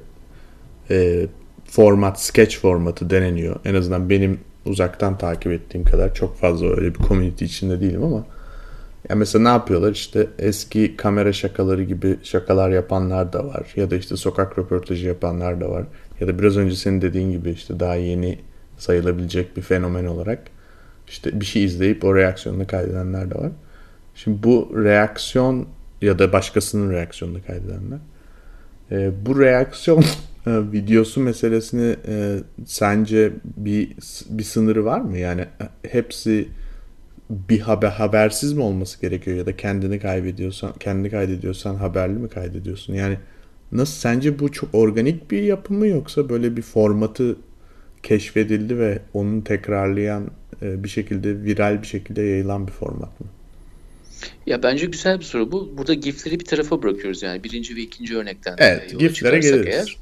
e, 0.90 1.28
format, 1.72 2.22
sketch 2.22 2.58
formatı 2.58 3.10
deneniyor. 3.10 3.56
En 3.66 3.76
azından 3.76 4.10
benim 4.10 4.40
uzaktan 4.66 5.18
takip 5.18 5.52
ettiğim 5.52 5.84
kadar 5.84 6.14
çok 6.14 6.38
fazla 6.38 6.68
öyle 6.68 6.96
bir 6.96 7.00
community 7.00 7.46
içinde 7.46 7.82
değilim 7.82 8.04
ama 8.04 8.26
ya 9.10 9.16
mesela 9.16 9.44
ne 9.44 9.50
yapıyorlar 9.50 9.92
işte 9.92 10.28
eski 10.40 10.98
kamera 10.98 11.34
şakaları 11.34 11.84
gibi 11.84 12.18
şakalar 12.24 12.70
yapanlar 12.70 13.34
da 13.34 13.46
var 13.46 13.74
ya 13.76 13.92
da 13.92 13.96
işte 13.96 14.18
sokak 14.18 14.60
röportajı 14.60 15.08
yapanlar 15.08 15.62
da 15.62 15.70
var 15.70 15.84
ya 16.20 16.28
da 16.28 16.40
biraz 16.40 16.58
önce 16.58 16.76
senin 16.76 17.02
dediğin 17.02 17.32
gibi 17.32 17.52
işte 17.52 17.80
daha 17.80 17.96
yeni 17.96 18.40
sayılabilecek 18.78 19.58
bir 19.58 19.62
fenomen 19.62 20.06
olarak 20.06 20.40
işte 21.08 21.40
bir 21.40 21.46
şey 21.46 21.64
izleyip 21.64 22.04
o 22.04 22.16
reaksiyonunu 22.16 22.68
kaydedenler 22.68 23.32
de 23.32 23.36
var. 23.36 23.52
Şimdi 24.16 24.44
bu 24.44 24.72
reaksiyon 24.84 25.68
ya 26.02 26.20
da 26.20 26.34
başkasının 26.34 26.92
reaksiyonunu 26.92 27.40
kaydedenler 27.48 28.00
e, 28.92 29.12
bu 29.26 29.40
reaksiyon 29.40 30.04
e, 30.48 30.72
videosu 30.72 31.22
meselesini 31.22 31.96
e, 32.08 32.38
sence 32.66 33.32
bir 33.58 33.90
bir 34.30 34.44
sınırı 34.44 34.86
var 34.86 35.02
mı? 35.02 35.18
Yani 35.18 35.42
e, 35.42 35.90
hepsi 35.90 36.48
bir 37.30 37.60
haber 37.60 37.90
habersiz 37.90 38.54
mi 38.54 38.62
olması 38.62 39.02
gerekiyor 39.02 39.38
ya 39.38 39.46
da 39.46 39.58
kendini 39.58 40.00
kaybediyorsan 40.00 40.74
kendini 40.80 41.10
kaydediyorsan 41.10 41.76
haberli 41.76 42.20
mi 42.20 42.30
kaydediyorsun? 42.30 42.94
Yani 42.94 43.18
Nasıl 43.72 43.94
sence 43.94 44.40
bu 44.40 44.52
çok 44.52 44.76
organik 44.76 45.32
bir 45.32 45.44
yapı 45.44 45.74
mı 45.74 45.88
yoksa 45.88 46.30
böyle 46.30 46.58
bir 46.58 46.62
formatı 46.62 47.36
keşfedildi 48.04 48.80
ve 48.80 49.00
onu 49.14 49.44
tekrarlayan 49.44 50.32
e, 50.62 50.84
bir 50.84 50.90
şekilde 50.90 51.44
viral 51.44 51.82
bir 51.82 51.88
şekilde 51.88 52.22
yayılan 52.22 52.68
bir 52.68 52.72
format 52.72 53.20
mı? 53.22 53.28
Ya 54.46 54.64
bence 54.64 54.86
güzel 54.86 55.20
bir 55.20 55.24
soru 55.24 55.52
bu. 55.52 55.78
Burada 55.78 55.94
GIF'leri 55.94 56.40
bir 56.40 56.46
tarafa 56.46 56.84
bırakıyoruz 56.84 57.24
yani 57.24 57.44
birinci 57.44 57.76
ve 57.76 57.82
ikinci 57.82 58.18
örnekten. 58.18 58.56
Evet, 58.58 59.00
GIF'lere 59.00 59.40
geliriz. 59.40 59.68
Eğer. 59.68 59.98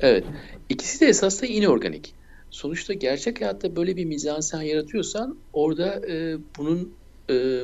Evet. 0.00 0.24
İkisi 0.68 1.00
de 1.00 1.06
esasında 1.06 1.46
inorganik. 1.46 2.14
Sonuçta 2.50 2.92
gerçek 2.92 3.40
hayatta 3.40 3.76
böyle 3.76 3.96
bir 3.96 4.04
mizansen 4.04 4.62
yaratıyorsan 4.62 5.38
orada 5.52 6.06
e, 6.08 6.36
bunun 6.58 6.94
e, 7.30 7.62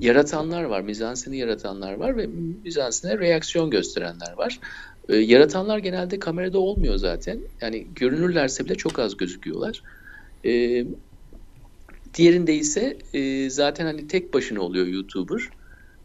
yaratanlar 0.00 0.64
var, 0.64 0.80
mizanseni 0.80 1.38
yaratanlar 1.38 1.94
var 1.94 2.16
ve 2.16 2.26
mizansene 2.64 3.18
reaksiyon 3.18 3.70
gösterenler 3.70 4.32
var. 4.32 4.60
E, 5.08 5.16
yaratanlar 5.16 5.78
genelde 5.78 6.18
kamerada 6.18 6.58
olmuyor 6.58 6.96
zaten. 6.96 7.40
Yani 7.60 7.86
görünürlerse 7.94 8.64
bile 8.64 8.74
çok 8.74 8.98
az 8.98 9.16
gözüküyorlar. 9.16 9.82
E, 10.44 10.84
diğerinde 12.14 12.54
ise 12.54 12.98
e, 13.12 13.50
zaten 13.50 13.84
hani 13.84 14.06
tek 14.06 14.34
başına 14.34 14.60
oluyor 14.60 14.86
YouTuber. 14.86 15.40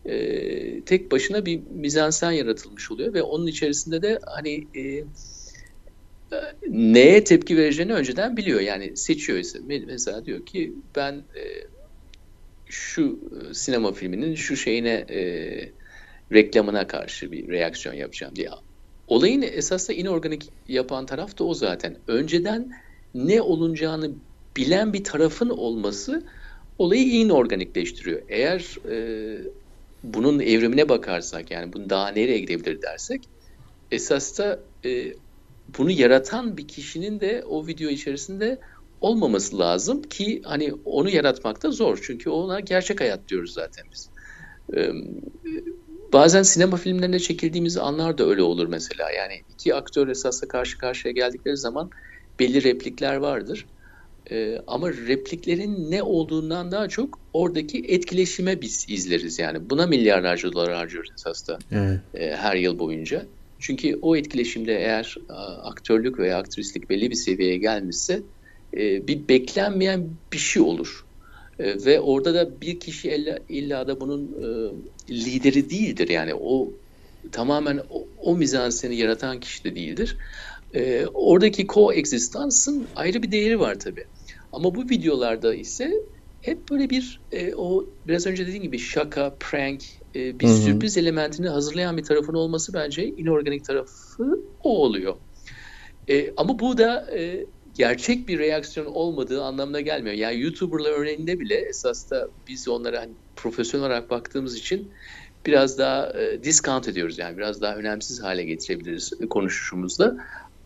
E, 0.05 0.81
tek 0.81 1.11
başına 1.11 1.45
bir 1.45 1.61
mizansen 1.71 2.31
yaratılmış 2.31 2.91
oluyor 2.91 3.13
ve 3.13 3.23
onun 3.23 3.47
içerisinde 3.47 4.01
de 4.01 4.19
hani 4.25 4.67
e, 4.75 5.03
neye 6.69 7.23
tepki 7.23 7.57
vereceğini 7.57 7.93
önceden 7.93 8.37
biliyor. 8.37 8.59
Yani 8.59 8.97
seçiyor 8.97 9.39
ise 9.39 9.59
mesela 9.87 10.25
diyor 10.25 10.45
ki 10.45 10.73
ben 10.95 11.13
e, 11.13 11.43
şu 12.65 13.19
e, 13.49 13.53
sinema 13.53 13.91
filminin 13.91 14.35
şu 14.35 14.55
şeyine 14.55 15.05
e, 15.09 15.19
reklamına 16.31 16.87
karşı 16.87 17.31
bir 17.31 17.47
reaksiyon 17.47 17.95
yapacağım 17.95 18.35
diye. 18.35 18.49
Olayın 19.07 19.41
esasında 19.41 19.97
inorganik 19.97 20.49
yapan 20.67 21.05
taraf 21.05 21.39
da 21.39 21.43
o 21.43 21.53
zaten. 21.53 21.97
Önceden 22.07 22.71
ne 23.13 23.41
olunacağını 23.41 24.11
bilen 24.57 24.93
bir 24.93 25.03
tarafın 25.03 25.49
olması 25.49 26.23
olayı 26.77 27.03
inorganikleştiriyor. 27.03 28.21
Eğer 28.29 28.75
e, 28.91 29.37
bunun 30.03 30.39
evrimine 30.39 30.89
bakarsak 30.89 31.51
yani 31.51 31.73
bunu 31.73 31.89
daha 31.89 32.07
nereye 32.07 32.39
gidebilir 32.39 32.81
dersek 32.81 33.21
esas 33.91 34.39
da 34.39 34.59
e, 34.85 35.13
bunu 35.77 35.91
yaratan 35.91 36.57
bir 36.57 36.67
kişinin 36.67 37.19
de 37.19 37.43
o 37.45 37.67
video 37.67 37.89
içerisinde 37.89 38.59
olmaması 39.01 39.59
lazım 39.59 40.01
ki 40.01 40.41
hani 40.45 40.73
onu 40.85 41.09
yaratmak 41.09 41.63
da 41.63 41.71
zor. 41.71 41.99
Çünkü 42.03 42.29
ona 42.29 42.59
gerçek 42.59 43.01
hayat 43.01 43.27
diyoruz 43.27 43.53
zaten 43.53 43.85
biz. 43.91 44.09
E, 44.77 44.91
bazen 46.13 46.43
sinema 46.43 46.77
filmlerinde 46.77 47.19
çekildiğimiz 47.19 47.77
anlar 47.77 48.17
da 48.17 48.25
öyle 48.25 48.41
olur 48.41 48.67
mesela. 48.67 49.11
Yani 49.11 49.33
iki 49.49 49.75
aktör 49.75 50.07
esasla 50.07 50.47
karşı 50.47 50.77
karşıya 50.77 51.11
geldikleri 51.11 51.57
zaman 51.57 51.89
belli 52.39 52.63
replikler 52.63 53.15
vardır. 53.15 53.65
E, 54.31 54.59
ama 54.67 54.89
repliklerin 54.89 55.91
ne 55.91 56.03
olduğundan 56.03 56.71
daha 56.71 56.89
çok 56.89 57.19
oradaki 57.33 57.79
etkileşime 57.87 58.61
biz 58.61 58.85
izleriz 58.89 59.39
yani. 59.39 59.69
Buna 59.69 59.87
milyarlarca 59.87 60.53
dolar 60.53 60.73
harcıyoruz 60.73 61.09
esasda 61.13 61.57
evet. 61.71 61.99
e, 62.13 62.35
her 62.35 62.55
yıl 62.55 62.79
boyunca. 62.79 63.25
Çünkü 63.65 63.99
o 64.01 64.15
etkileşimde 64.15 64.75
eğer 64.77 65.15
aktörlük 65.63 66.19
veya 66.19 66.37
aktrislik 66.37 66.89
belli 66.89 67.09
bir 67.09 67.15
seviyeye 67.15 67.57
gelmişse 67.57 68.23
e, 68.77 69.07
bir 69.07 69.27
beklenmeyen 69.27 70.09
bir 70.33 70.37
şey 70.37 70.61
olur. 70.61 71.05
E, 71.59 71.85
ve 71.85 71.99
orada 71.99 72.33
da 72.33 72.61
bir 72.61 72.79
kişi 72.79 73.09
illa, 73.49 73.87
da 73.87 74.01
bunun 74.01 74.23
e, 74.23 74.45
lideri 75.13 75.69
değildir. 75.69 76.09
Yani 76.09 76.33
o 76.35 76.73
tamamen 77.31 77.81
o, 77.89 78.07
o 78.17 78.37
mizanseni 78.37 78.95
yaratan 78.95 79.39
kişi 79.39 79.63
de 79.63 79.75
değildir. 79.75 80.17
Oradaki 81.13 81.67
coexistansın 81.67 82.87
ayrı 82.95 83.23
bir 83.23 83.31
değeri 83.31 83.59
var 83.59 83.79
tabii. 83.79 84.05
Ama 84.51 84.75
bu 84.75 84.89
videolarda 84.89 85.55
ise 85.55 85.91
hep 86.41 86.69
böyle 86.69 86.89
bir 86.89 87.21
e, 87.31 87.55
o 87.55 87.85
biraz 88.07 88.27
önce 88.27 88.47
dediğim 88.47 88.63
gibi 88.63 88.79
şaka, 88.79 89.37
prank, 89.39 89.81
e, 90.15 90.39
bir 90.39 90.47
Hı-hı. 90.47 90.57
sürpriz 90.57 90.97
elementini 90.97 91.49
hazırlayan 91.49 91.97
bir 91.97 92.03
tarafın 92.03 92.33
olması 92.33 92.73
bence 92.73 93.05
inorganik 93.07 93.65
tarafı 93.65 94.39
o 94.63 94.83
oluyor. 94.83 95.15
E, 96.07 96.33
ama 96.37 96.59
bu 96.59 96.77
da 96.77 97.17
e, 97.17 97.45
gerçek 97.77 98.27
bir 98.27 98.39
reaksiyon 98.39 98.85
olmadığı 98.85 99.43
anlamına 99.43 99.81
gelmiyor. 99.81 100.15
Yani 100.15 100.41
YouTuber'lar 100.41 100.91
örneğinde 100.91 101.39
bile 101.39 101.55
esas 101.55 102.11
da 102.11 102.27
biz 102.47 102.67
onlara 102.67 103.01
hani 103.01 103.13
profesyonel 103.35 103.87
olarak 103.87 104.09
baktığımız 104.09 104.57
için 104.57 104.91
biraz 105.45 105.77
daha 105.77 106.13
e, 106.19 106.43
discount 106.43 106.87
ediyoruz. 106.87 107.17
Yani 107.17 107.37
biraz 107.37 107.61
daha 107.61 107.75
önemsiz 107.75 108.23
hale 108.23 108.43
getirebiliriz 108.43 109.11
konuşuşumuzda. 109.29 110.17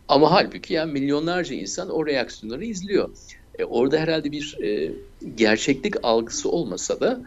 Ama 0.08 0.30
halbuki 0.30 0.74
yani 0.74 0.92
milyonlarca 0.92 1.54
insan 1.54 1.90
o 1.90 2.06
reaksiyonları 2.06 2.64
izliyor. 2.64 3.10
E, 3.58 3.64
orada 3.64 3.98
herhalde 3.98 4.32
bir 4.32 4.58
e, 4.62 4.92
gerçeklik 5.34 5.94
algısı 6.02 6.50
olmasa 6.50 7.00
da 7.00 7.22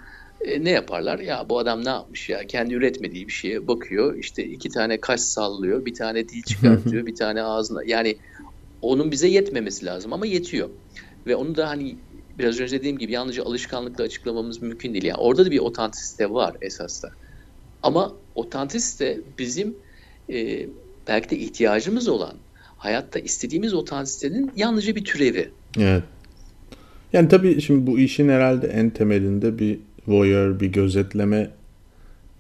e, 0.46 0.64
ne 0.64 0.70
yaparlar? 0.70 1.20
Ya 1.20 1.46
bu 1.50 1.60
adam 1.60 1.86
ne 1.86 1.90
yapmış 1.90 2.30
ya? 2.30 2.48
Kendi 2.48 2.74
üretmediği 2.74 3.28
bir 3.28 3.32
şeye 3.32 3.68
bakıyor. 3.68 4.16
İşte 4.16 4.44
iki 4.44 4.70
tane 4.70 5.02
kaş 5.02 5.20
sallıyor, 5.22 5.86
bir 5.86 5.94
tane 5.94 6.30
dil 6.30 6.44
çıkartıyor, 6.44 7.06
bir 7.06 7.16
tane 7.16 7.44
ağzına. 7.44 7.84
Yani 7.86 8.16
onun 8.82 9.12
bize 9.12 9.28
yetmemesi 9.28 9.86
lazım 9.86 10.14
ama 10.14 10.26
yetiyor. 10.26 10.70
Ve 11.28 11.36
onu 11.36 11.56
da 11.56 11.70
hani 11.70 11.96
biraz 12.40 12.60
önce 12.60 12.80
dediğim 12.80 12.98
gibi 12.98 13.12
yalnızca 13.12 13.44
alışkanlıkla 13.44 14.04
açıklamamız 14.04 14.62
mümkün 14.62 14.94
değil. 14.94 15.04
Yani 15.04 15.18
orada 15.18 15.46
da 15.46 15.52
bir 15.52 15.60
otantisite 15.60 16.30
var 16.30 16.56
esasda. 16.62 17.12
Ama 17.84 18.14
otantisite 18.36 19.20
bizim 19.40 19.76
e, 20.30 20.68
belki 21.08 21.30
de 21.30 21.38
ihtiyacımız 21.38 22.08
olan, 22.08 22.34
hayatta 22.78 23.20
istediğimiz 23.20 23.74
otantisitenin 23.74 24.52
yalnızca 24.56 24.96
bir 24.96 25.04
türevi. 25.04 25.50
Evet. 25.80 26.04
Yani 27.14 27.28
tabii 27.28 27.62
şimdi 27.62 27.88
bu 27.88 28.00
işin 28.00 28.30
herhalde 28.30 28.68
en 28.68 28.90
temelinde 28.90 29.60
bir 29.60 29.80
voyeur, 30.07 30.60
bir 30.60 30.67
gözetleme 30.67 31.50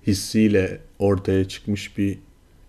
hissiyle 0.07 0.79
ortaya 0.99 1.47
çıkmış 1.47 1.97
bir 1.97 2.17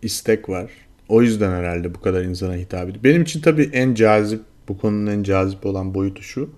istek 0.03 0.49
var. 0.49 0.71
O 1.09 1.23
yüzden 1.23 1.51
herhalde 1.51 1.95
bu 1.95 2.01
kadar 2.01 2.23
insana 2.23 2.55
hitap 2.55 2.89
ediyor. 2.89 3.05
Benim 3.05 3.23
için 3.23 3.41
tabii 3.41 3.71
en 3.73 3.95
cazip, 3.95 4.41
bu 4.69 4.79
konunun 4.79 5.07
en 5.07 5.23
cazip 5.23 5.67
olan 5.67 5.95
boyutu 5.95 6.23
şu. 6.23 6.51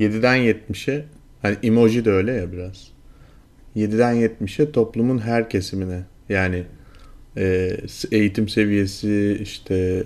7'den 0.00 0.38
70'e, 0.38 1.04
hani 1.42 1.56
emoji 1.62 2.04
de 2.04 2.10
öyle 2.10 2.32
ya 2.32 2.52
biraz. 2.52 2.88
7'den 3.76 4.14
70'e 4.14 4.72
toplumun 4.72 5.18
her 5.18 5.50
kesimine 5.50 6.02
yani 6.28 6.62
e, 7.36 7.76
eğitim 8.12 8.48
seviyesi 8.48 9.38
işte 9.42 10.04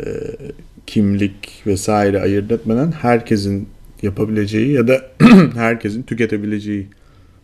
e, 0.00 0.06
kimlik 0.86 1.62
vesaire 1.66 2.20
ayırt 2.20 2.52
etmeden 2.52 2.92
herkesin 2.92 3.68
yapabileceği 4.02 4.72
ya 4.72 4.88
da 4.88 5.10
herkesin 5.54 6.02
tüketebileceği 6.02 6.88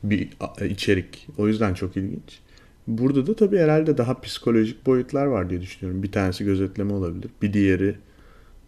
bir 0.03 0.29
içerik. 0.71 1.29
O 1.38 1.49
yüzden 1.49 1.75
çok 1.75 1.97
ilginç. 1.97 2.41
Burada 2.87 3.27
da 3.27 3.37
tabii 3.37 3.59
herhalde 3.59 3.99
daha 3.99 4.21
psikolojik 4.21 4.87
boyutlar 4.87 5.27
var 5.27 5.50
diye 5.50 5.61
düşünüyorum. 5.61 6.03
Bir 6.03 6.12
tanesi 6.12 6.45
gözetleme 6.45 6.93
olabilir. 6.93 7.31
Bir 7.43 7.53
diğeri 7.53 7.95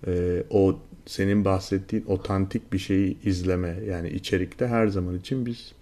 e, 0.06 0.42
o 0.50 0.78
senin 1.06 1.44
bahsettiğin 1.44 2.04
otantik 2.06 2.72
bir 2.72 2.78
şeyi 2.78 3.16
izleme. 3.24 3.78
Yani 3.88 4.08
içerikte 4.08 4.66
her 4.66 4.86
zaman 4.86 5.16
için 5.16 5.46
biz 5.46 5.72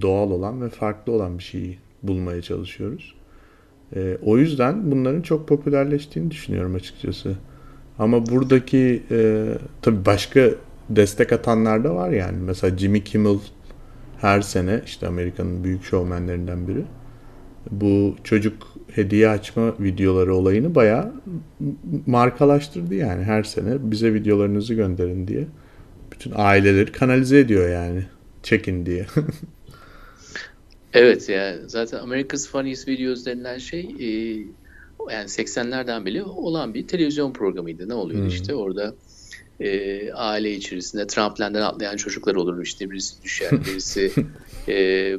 doğal 0.00 0.30
olan 0.30 0.62
ve 0.62 0.68
farklı 0.68 1.12
olan 1.12 1.38
bir 1.38 1.42
şeyi 1.42 1.78
bulmaya 2.02 2.42
çalışıyoruz. 2.42 3.14
E, 3.96 4.18
o 4.22 4.38
yüzden 4.38 4.90
bunların 4.90 5.22
çok 5.22 5.48
popülerleştiğini 5.48 6.30
düşünüyorum 6.30 6.74
açıkçası. 6.74 7.36
Ama 7.98 8.26
buradaki 8.26 9.02
e, 9.10 9.46
tabii 9.82 10.04
başka 10.06 10.50
destek 10.90 11.32
atanlar 11.32 11.84
da 11.84 11.94
var 11.94 12.10
yani. 12.10 12.38
Mesela 12.38 12.78
Jimmy 12.78 13.04
Kimmel 13.04 13.38
her 14.20 14.40
sene 14.40 14.82
işte 14.86 15.06
Amerika'nın 15.06 15.64
büyük 15.64 15.84
şovmenlerinden 15.84 16.68
biri. 16.68 16.84
Bu 17.70 18.16
çocuk 18.24 18.72
hediye 18.94 19.28
açma 19.28 19.74
videoları 19.80 20.34
olayını 20.34 20.74
bayağı 20.74 21.12
markalaştırdı 22.06 22.94
yani 22.94 23.24
her 23.24 23.42
sene 23.42 23.90
bize 23.90 24.14
videolarınızı 24.14 24.74
gönderin 24.74 25.28
diye. 25.28 25.46
Bütün 26.12 26.32
aileleri 26.34 26.92
kanalize 26.92 27.38
ediyor 27.38 27.70
yani. 27.70 28.06
Çekin 28.42 28.86
diye. 28.86 29.06
evet 30.92 31.28
ya 31.28 31.54
zaten 31.66 31.98
America's 31.98 32.48
Funniest 32.48 32.88
Videos 32.88 33.26
denilen 33.26 33.58
şey 33.58 33.80
e, 33.80 34.06
yani 35.10 35.26
80'lerden 35.26 36.06
beri 36.06 36.22
olan 36.22 36.74
bir 36.74 36.86
televizyon 36.86 37.32
programıydı. 37.32 37.88
Ne 37.88 37.94
oluyor 37.94 38.20
hmm. 38.20 38.28
işte 38.28 38.54
orada 38.54 38.94
e, 39.60 40.12
aile 40.12 40.54
içerisinde 40.54 41.06
tramplenden 41.06 41.62
atlayan 41.62 41.96
çocuklar 41.96 42.34
olur 42.34 42.62
işte 42.62 42.90
birisi 42.90 43.22
düşer 43.22 43.50
birisi 43.66 44.12
e, 44.68 44.74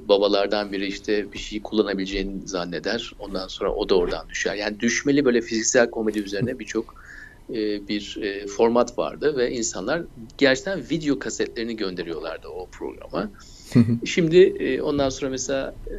babalardan 0.08 0.72
biri 0.72 0.88
işte 0.88 1.34
bir 1.34 1.40
şeyi 1.40 1.62
kullanabileceğini 1.62 2.48
zanneder 2.48 3.12
ondan 3.20 3.48
sonra 3.48 3.74
o 3.74 3.90
da 3.90 3.96
oradan 3.96 4.30
düşer 4.30 4.56
yani 4.56 4.80
düşmeli 4.80 5.26
böyle 5.26 5.42
fiziksel 5.42 5.90
komedi 5.90 6.20
üzerine 6.20 6.60
birçok 6.60 7.04
e, 7.50 7.88
bir 7.88 8.18
e, 8.22 8.48
format 8.48 8.98
vardı 8.98 9.38
ve 9.38 9.52
insanlar 9.52 10.02
gerçekten 10.38 10.82
video 10.90 11.20
kasetlerini 11.20 11.76
gönderiyorlardı 11.76 12.48
o 12.48 12.66
programa. 12.66 13.32
Şimdi 14.06 14.38
e, 14.38 14.82
ondan 14.82 15.10
sonra 15.10 15.32
mesela 15.32 15.76
e, 15.88 15.96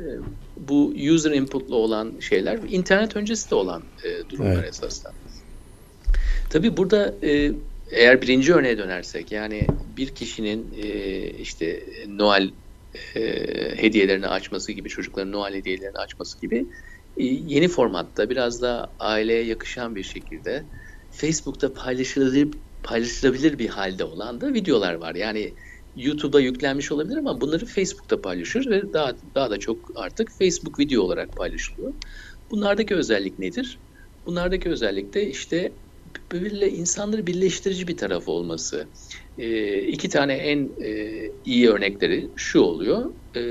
bu 0.69 0.95
user 1.13 1.31
input'lu 1.31 1.77
olan 1.77 2.13
şeyler 2.21 2.59
internet 2.71 3.17
öncesi 3.17 3.51
de 3.51 3.55
olan 3.55 3.83
e, 4.05 4.31
durumlar 4.31 4.55
evet. 4.55 4.69
esasında. 4.69 5.13
Tabii 6.51 6.77
burada 6.77 7.15
e, 7.23 7.53
eğer 7.91 8.23
birinci 8.23 8.55
örneğe 8.55 8.79
dönersek 8.79 9.33
yani 9.33 9.67
bir 9.97 10.15
kişinin 10.15 10.73
e, 10.83 11.31
işte 11.31 11.87
Noel 12.09 12.51
e, 13.15 13.21
hediyelerini 13.77 14.29
açması 14.29 14.73
gibi 14.73 14.89
çocukların 14.89 15.33
Noel 15.33 15.55
hediyelerini 15.55 15.99
açması 15.99 16.41
gibi 16.41 16.67
e, 17.17 17.25
yeni 17.25 17.69
formatta 17.69 18.31
biraz 18.31 18.63
da 18.63 18.95
aileye 18.99 19.45
yakışan 19.45 19.97
bir 19.97 20.03
şekilde 20.03 20.63
Facebook'ta 21.11 21.75
paylaşılabilir 21.75 22.49
paylaşılabilir 22.83 23.59
bir 23.59 23.69
halde 23.69 24.05
olan 24.05 24.41
da 24.41 24.55
videolar 24.55 24.95
var. 24.95 25.15
Yani 25.15 25.55
YouTube'da 25.97 26.41
yüklenmiş 26.41 26.93
olabilir 26.93 27.17
ama 27.17 27.41
bunları 27.41 27.67
Facebook'ta 27.67 28.21
paylaşıyoruz 28.21 28.71
ve 28.71 28.93
daha 28.93 29.13
daha 29.35 29.51
da 29.51 29.59
çok 29.59 29.91
artık 29.95 30.31
Facebook 30.39 30.79
video 30.79 31.03
olarak 31.03 31.37
paylaşılıyor. 31.37 31.95
Bunlardaki 32.51 32.95
özellik 32.95 33.39
nedir? 33.39 33.79
Bunlardaki 34.27 34.71
özellik 34.71 35.15
de 35.15 35.27
işte 35.31 35.73
böyle 36.33 36.71
insanları 36.71 37.27
birleştirici 37.27 37.89
bir 37.89 37.97
tarafı 37.97 38.31
olması. 38.31 38.89
E, 39.39 39.79
iki 39.79 40.09
tane 40.09 40.35
en 40.35 40.71
e, 40.83 41.23
iyi 41.45 41.71
örnekleri 41.71 42.31
şu 42.37 42.61
oluyor. 42.61 43.11
E, 43.37 43.43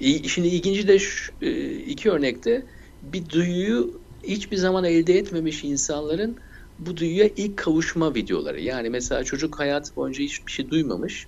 işin 0.00 0.44
ilginci 0.44 0.88
de 0.88 0.98
şu, 0.98 1.32
e, 1.42 1.74
iki 1.76 2.10
örnekte 2.10 2.66
bir 3.02 3.28
duyuyu 3.28 4.00
hiçbir 4.22 4.56
zaman 4.56 4.84
elde 4.84 5.18
etmemiş 5.18 5.64
insanların 5.64 6.38
bu 6.78 6.96
duyuya 6.96 7.30
ilk 7.36 7.56
kavuşma 7.56 8.14
videoları. 8.14 8.60
Yani 8.60 8.90
mesela 8.90 9.24
çocuk 9.24 9.58
hayatı 9.58 9.96
boyunca 9.96 10.24
hiçbir 10.24 10.52
şey 10.52 10.70
duymamış. 10.70 11.26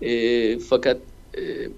E, 0.00 0.58
fakat 0.58 1.00
e, 1.34 1.42
e, 1.42 1.70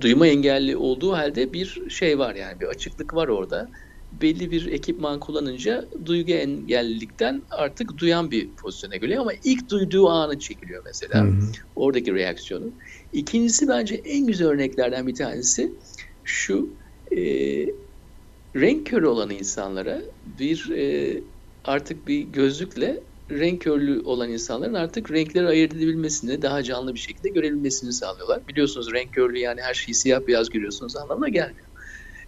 duyma 0.00 0.26
engelli 0.26 0.76
olduğu 0.76 1.12
halde 1.12 1.52
bir 1.52 1.90
şey 1.90 2.18
var 2.18 2.34
yani 2.34 2.60
bir 2.60 2.66
açıklık 2.66 3.14
var 3.14 3.28
orada. 3.28 3.68
Belli 4.12 4.50
bir 4.50 4.72
ekipman 4.72 5.20
kullanınca 5.20 5.88
duygu 6.04 6.32
engellilikten 6.32 7.42
artık 7.50 7.98
duyan 7.98 8.30
bir 8.30 8.54
pozisyona 8.54 8.96
geliyor 8.96 9.20
ama 9.20 9.32
ilk 9.44 9.70
duyduğu 9.70 10.08
anı 10.08 10.38
çekiliyor 10.38 10.82
mesela. 10.84 11.24
Hı 11.24 11.28
hı. 11.28 11.52
Oradaki 11.76 12.14
reaksiyonu. 12.14 12.72
İkincisi 13.12 13.68
bence 13.68 13.94
en 13.94 14.26
güzel 14.26 14.48
örneklerden 14.48 15.06
bir 15.06 15.14
tanesi 15.14 15.72
şu 16.24 16.76
e, 17.16 17.20
renk 18.56 18.86
körü 18.86 19.06
olan 19.06 19.30
insanlara 19.30 20.02
bir 20.38 20.70
e, 20.70 21.20
artık 21.64 22.08
bir 22.08 22.20
gözlükle 22.20 23.02
renk 23.30 23.62
körlü 23.62 24.00
olan 24.00 24.30
insanların 24.30 24.74
artık 24.74 25.10
renkleri 25.10 25.46
ayırt 25.46 25.74
edebilmesini, 25.74 26.42
daha 26.42 26.62
canlı 26.62 26.94
bir 26.94 26.98
şekilde 26.98 27.28
görebilmesini 27.28 27.92
sağlıyorlar. 27.92 28.48
Biliyorsunuz 28.48 28.92
renk 28.92 29.14
körlüğü 29.14 29.38
yani 29.38 29.60
her 29.60 29.74
şeyi 29.74 29.94
siyah 29.94 30.26
beyaz 30.26 30.50
görüyorsunuz 30.50 30.96
anlamına 30.96 31.28
gelmiyor. 31.28 31.66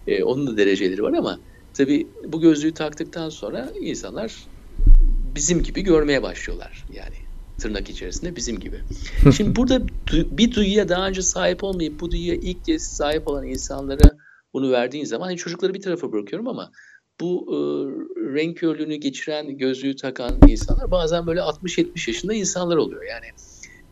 Ee, 0.07 0.23
onun 0.23 0.47
da 0.47 0.57
dereceleri 0.57 1.03
var 1.03 1.13
ama 1.13 1.39
tabii 1.77 2.07
bu 2.27 2.41
gözlüğü 2.41 2.73
taktıktan 2.73 3.29
sonra 3.29 3.71
insanlar 3.81 4.47
bizim 5.35 5.63
gibi 5.63 5.81
görmeye 5.81 6.23
başlıyorlar. 6.23 6.85
Yani 6.93 7.15
tırnak 7.59 7.89
içerisinde 7.89 8.35
bizim 8.35 8.59
gibi. 8.59 8.79
Şimdi 9.37 9.55
burada 9.55 9.81
bir 10.37 10.51
duyuya 10.51 10.89
daha 10.89 11.07
önce 11.07 11.21
sahip 11.21 11.63
olmayıp 11.63 11.99
bu 11.99 12.11
duyuya 12.11 12.35
ilk 12.35 12.65
kez 12.65 12.83
sahip 12.83 13.27
olan 13.27 13.47
insanlara 13.47 14.17
bunu 14.53 14.71
verdiğin 14.71 15.05
zaman 15.05 15.25
hani 15.25 15.37
çocukları 15.37 15.73
bir 15.73 15.81
tarafa 15.81 16.11
bırakıyorum 16.11 16.47
ama 16.47 16.71
bu 17.21 17.45
e, 17.49 17.57
renk 18.33 18.57
körlüğünü 18.57 18.95
geçiren 18.95 19.57
gözlüğü 19.57 19.95
takan 19.95 20.39
insanlar 20.47 20.91
bazen 20.91 21.27
böyle 21.27 21.39
60-70 21.39 22.09
yaşında 22.09 22.33
insanlar 22.33 22.77
oluyor. 22.77 23.03
Yani 23.03 23.25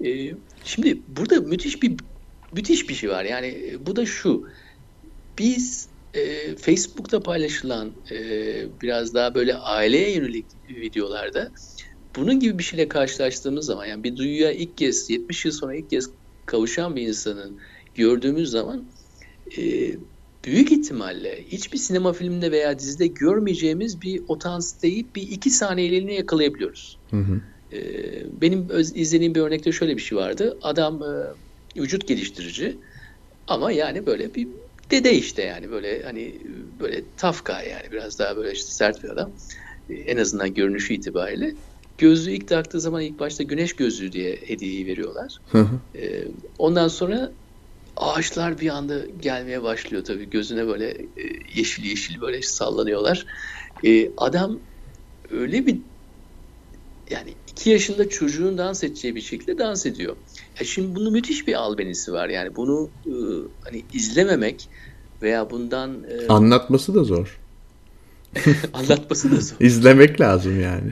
e, 0.09 0.35
şimdi 0.63 0.99
burada 1.07 1.41
müthiş 1.41 1.83
bir 1.83 1.93
müthiş 2.53 2.89
bir 2.89 2.93
şey 2.93 3.09
var. 3.09 3.23
Yani 3.23 3.77
bu 3.85 3.95
da 3.95 4.05
şu. 4.05 4.47
Biz 5.37 5.87
e, 6.13 6.55
Facebook'ta 6.55 7.19
paylaşılan 7.19 7.93
e, 8.11 8.17
biraz 8.81 9.13
daha 9.13 9.35
böyle 9.35 9.55
aileye 9.55 10.13
yönelik 10.15 10.45
videolarda 10.69 11.51
bunun 12.15 12.39
gibi 12.39 12.59
bir 12.59 12.63
şeyle 12.63 12.87
karşılaştığımız 12.87 13.65
zaman 13.65 13.85
yani 13.85 14.03
bir 14.03 14.15
duyuya 14.15 14.51
ilk 14.51 14.77
kez 14.77 15.09
70 15.09 15.45
yıl 15.45 15.51
sonra 15.51 15.75
ilk 15.75 15.89
kez 15.89 16.09
kavuşan 16.45 16.95
bir 16.95 17.01
insanın 17.01 17.59
gördüğümüz 17.95 18.49
zaman 18.49 18.91
e, 19.57 19.61
büyük 20.45 20.71
ihtimalle 20.71 21.43
hiçbir 21.47 21.77
sinema 21.77 22.13
filminde 22.13 22.51
veya 22.51 22.79
dizide 22.79 23.07
görmeyeceğimiz 23.07 24.01
bir 24.01 24.21
otansiteyi 24.27 25.15
bir 25.15 25.21
iki 25.21 25.49
saniyeliğine 25.49 26.13
yakalayabiliyoruz. 26.13 26.99
Hı 27.09 27.17
hı. 27.17 27.41
Ee, 27.73 28.41
benim 28.41 28.69
öz, 28.69 28.95
izlediğim 28.95 29.35
bir 29.35 29.41
örnekte 29.41 29.71
şöyle 29.71 29.97
bir 29.97 30.01
şey 30.01 30.17
vardı. 30.17 30.57
Adam 30.61 31.03
e, 31.03 31.81
vücut 31.81 32.07
geliştirici 32.07 32.77
ama 33.47 33.71
yani 33.71 34.05
böyle 34.05 34.35
bir 34.35 34.47
dede 34.91 35.13
işte 35.13 35.41
yani 35.41 35.71
böyle 35.71 36.03
hani 36.03 36.41
böyle 36.79 37.03
tafka 37.17 37.61
yani 37.61 37.91
biraz 37.91 38.19
daha 38.19 38.37
böyle 38.37 38.51
işte 38.51 38.71
sert 38.71 39.03
bir 39.03 39.09
adam. 39.09 39.33
Ee, 39.89 39.93
en 39.93 40.17
azından 40.17 40.53
görünüşü 40.53 40.93
itibariyle. 40.93 41.53
Gözlüğü 41.97 42.31
ilk 42.31 42.47
taktığı 42.47 42.81
zaman 42.81 43.01
ilk 43.01 43.19
başta 43.19 43.43
güneş 43.43 43.75
gözlüğü 43.75 44.11
diye 44.11 44.35
hediyeyi 44.35 44.85
veriyorlar. 44.85 45.37
Hı 45.51 45.57
hı. 45.57 45.79
Ee, 45.95 46.27
ondan 46.57 46.87
sonra 46.87 47.31
ağaçlar 47.97 48.59
bir 48.59 48.69
anda 48.69 49.05
gelmeye 49.19 49.63
başlıyor 49.63 50.03
tabii. 50.03 50.29
Gözüne 50.29 50.67
böyle 50.67 50.89
e, 50.91 51.23
yeşil 51.55 51.85
yeşil 51.85 52.21
böyle 52.21 52.41
sallanıyorlar. 52.41 53.25
E, 53.85 54.09
adam 54.17 54.59
öyle 55.29 55.65
bir 55.67 55.81
yani 57.09 57.33
iki 57.47 57.69
yaşında 57.69 58.09
çocuğun 58.09 58.57
dans 58.57 58.83
edeceği 58.83 59.15
bir 59.15 59.21
şekilde 59.21 59.57
dans 59.57 59.85
ediyor. 59.85 60.15
Ya 60.59 60.65
şimdi 60.65 60.95
bunun 60.95 61.11
müthiş 61.11 61.47
bir 61.47 61.53
albenisi 61.53 62.13
var. 62.13 62.29
Yani 62.29 62.55
bunu 62.55 62.89
e, 63.05 63.13
hani 63.63 63.83
izlememek 63.93 64.69
veya 65.21 65.49
bundan 65.49 66.03
e, 66.03 66.27
anlatması 66.27 66.95
da 66.95 67.03
zor. 67.03 67.39
Anlatması 68.73 69.31
da 69.31 69.35
zor. 69.35 69.55
İzlemek 69.59 70.21
lazım 70.21 70.61
yani. 70.61 70.91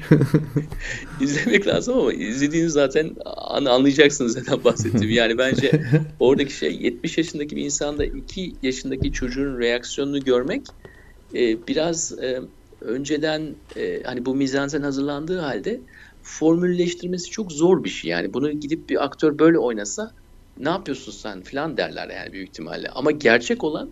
İzlemek 1.21 1.67
lazım 1.67 1.97
ama 1.97 2.13
izlediğiniz 2.13 2.73
zaten 2.73 3.15
anlayacaksınız 3.45 4.37
neden 4.37 4.63
bahsettiğimi. 4.63 5.13
Yani 5.13 5.37
bence 5.37 5.81
oradaki 6.19 6.53
şey 6.53 6.81
70 6.81 7.17
yaşındaki 7.17 7.55
bir 7.55 7.65
insanda 7.65 8.05
2 8.05 8.55
yaşındaki 8.63 9.13
çocuğun 9.13 9.59
reaksiyonunu 9.59 10.23
görmek 10.23 10.61
e, 11.35 11.67
biraz 11.67 12.19
e, 12.19 12.41
önceden 12.81 13.55
e, 13.75 14.03
hani 14.03 14.25
bu 14.25 14.35
mizansen 14.35 14.81
hazırlandığı 14.81 15.39
halde 15.39 15.79
formülleştirmesi 16.23 17.31
çok 17.31 17.51
zor 17.51 17.83
bir 17.83 17.89
şey. 17.89 18.11
Yani 18.11 18.33
bunu 18.33 18.51
gidip 18.51 18.89
bir 18.89 19.03
aktör 19.03 19.39
böyle 19.39 19.57
oynasa 19.57 20.11
ne 20.59 20.69
yapıyorsun 20.69 21.11
sen 21.11 21.41
falan 21.41 21.77
derler 21.77 22.09
yani 22.09 22.33
büyük 22.33 22.49
ihtimalle. 22.49 22.89
Ama 22.89 23.11
gerçek 23.11 23.63
olan 23.63 23.89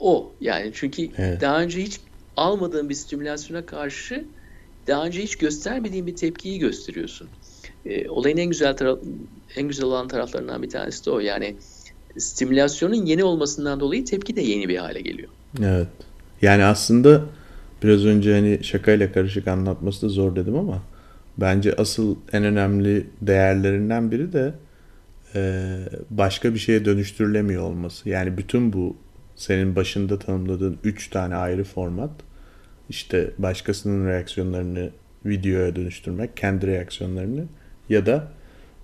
o 0.00 0.32
yani 0.40 0.70
çünkü 0.74 1.08
evet. 1.16 1.40
daha 1.40 1.62
önce 1.62 1.82
hiç 1.82 2.00
almadığın 2.36 2.88
bir 2.88 2.94
stimülasyona 2.94 3.66
karşı 3.66 4.24
daha 4.86 5.06
önce 5.06 5.22
hiç 5.22 5.36
göstermediğin 5.36 6.06
bir 6.06 6.16
tepkiyi 6.16 6.58
gösteriyorsun. 6.58 7.28
E, 7.86 8.08
olayın 8.08 8.36
en 8.36 8.46
güzel 8.46 8.76
taraf, 8.76 8.98
en 9.56 9.68
güzel 9.68 9.84
olan 9.84 10.08
taraflarından 10.08 10.62
bir 10.62 10.70
tanesi 10.70 11.06
de 11.06 11.10
o. 11.10 11.20
Yani 11.20 11.56
stimülasyonun 12.18 13.06
yeni 13.06 13.24
olmasından 13.24 13.80
dolayı 13.80 14.04
tepki 14.04 14.36
de 14.36 14.40
yeni 14.40 14.68
bir 14.68 14.76
hale 14.76 15.00
geliyor. 15.00 15.28
Evet. 15.62 15.88
Yani 16.42 16.64
aslında 16.64 17.24
biraz 17.82 18.04
önce 18.04 18.32
hani 18.32 18.64
şakayla 18.64 19.12
karışık 19.12 19.48
anlatması 19.48 20.02
da 20.02 20.08
zor 20.08 20.36
dedim 20.36 20.56
ama 20.56 20.82
bence 21.38 21.74
asıl 21.76 22.16
en 22.32 22.44
önemli 22.44 23.06
değerlerinden 23.22 24.10
biri 24.10 24.32
de 24.32 24.54
e, 25.34 25.76
başka 26.10 26.54
bir 26.54 26.58
şeye 26.58 26.84
dönüştürülemiyor 26.84 27.62
olması. 27.62 28.08
Yani 28.08 28.36
bütün 28.36 28.72
bu 28.72 28.96
senin 29.36 29.76
başında 29.76 30.18
tanımladığın 30.18 30.78
3 30.84 31.10
tane 31.10 31.36
ayrı 31.36 31.64
format 31.64 32.10
işte 32.88 33.30
başkasının 33.38 34.06
reaksiyonlarını 34.06 34.90
videoya 35.26 35.76
dönüştürmek, 35.76 36.36
kendi 36.36 36.66
reaksiyonlarını 36.66 37.44
ya 37.88 38.06
da 38.06 38.28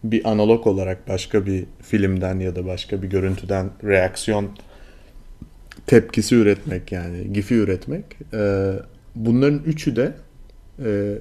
bir 0.05 0.31
analog 0.31 0.67
olarak 0.67 1.09
başka 1.09 1.47
bir 1.47 1.65
filmden 1.83 2.41
ya 2.41 2.57
da 2.57 2.67
başka 2.67 3.03
bir 3.03 3.09
görüntüden 3.09 3.71
reaksiyon 3.85 4.51
tepkisi 5.87 6.35
üretmek 6.35 6.93
yani 6.93 7.33
gifi 7.33 7.55
üretmek. 7.55 8.05
Ee, 8.35 8.73
bunların 9.15 9.63
üçü 9.67 9.97
de 9.97 10.13
e, 10.85 11.19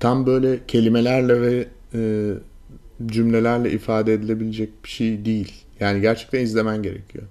tam 0.00 0.26
böyle 0.26 0.60
kelimelerle 0.66 1.42
ve 1.42 1.68
e, 1.94 2.32
cümlelerle 3.06 3.70
ifade 3.70 4.14
edilebilecek 4.14 4.84
bir 4.84 4.88
şey 4.88 5.24
değil. 5.24 5.52
Yani 5.80 6.00
gerçekten 6.00 6.40
izlemen 6.40 6.82
gerekiyor. 6.82 7.24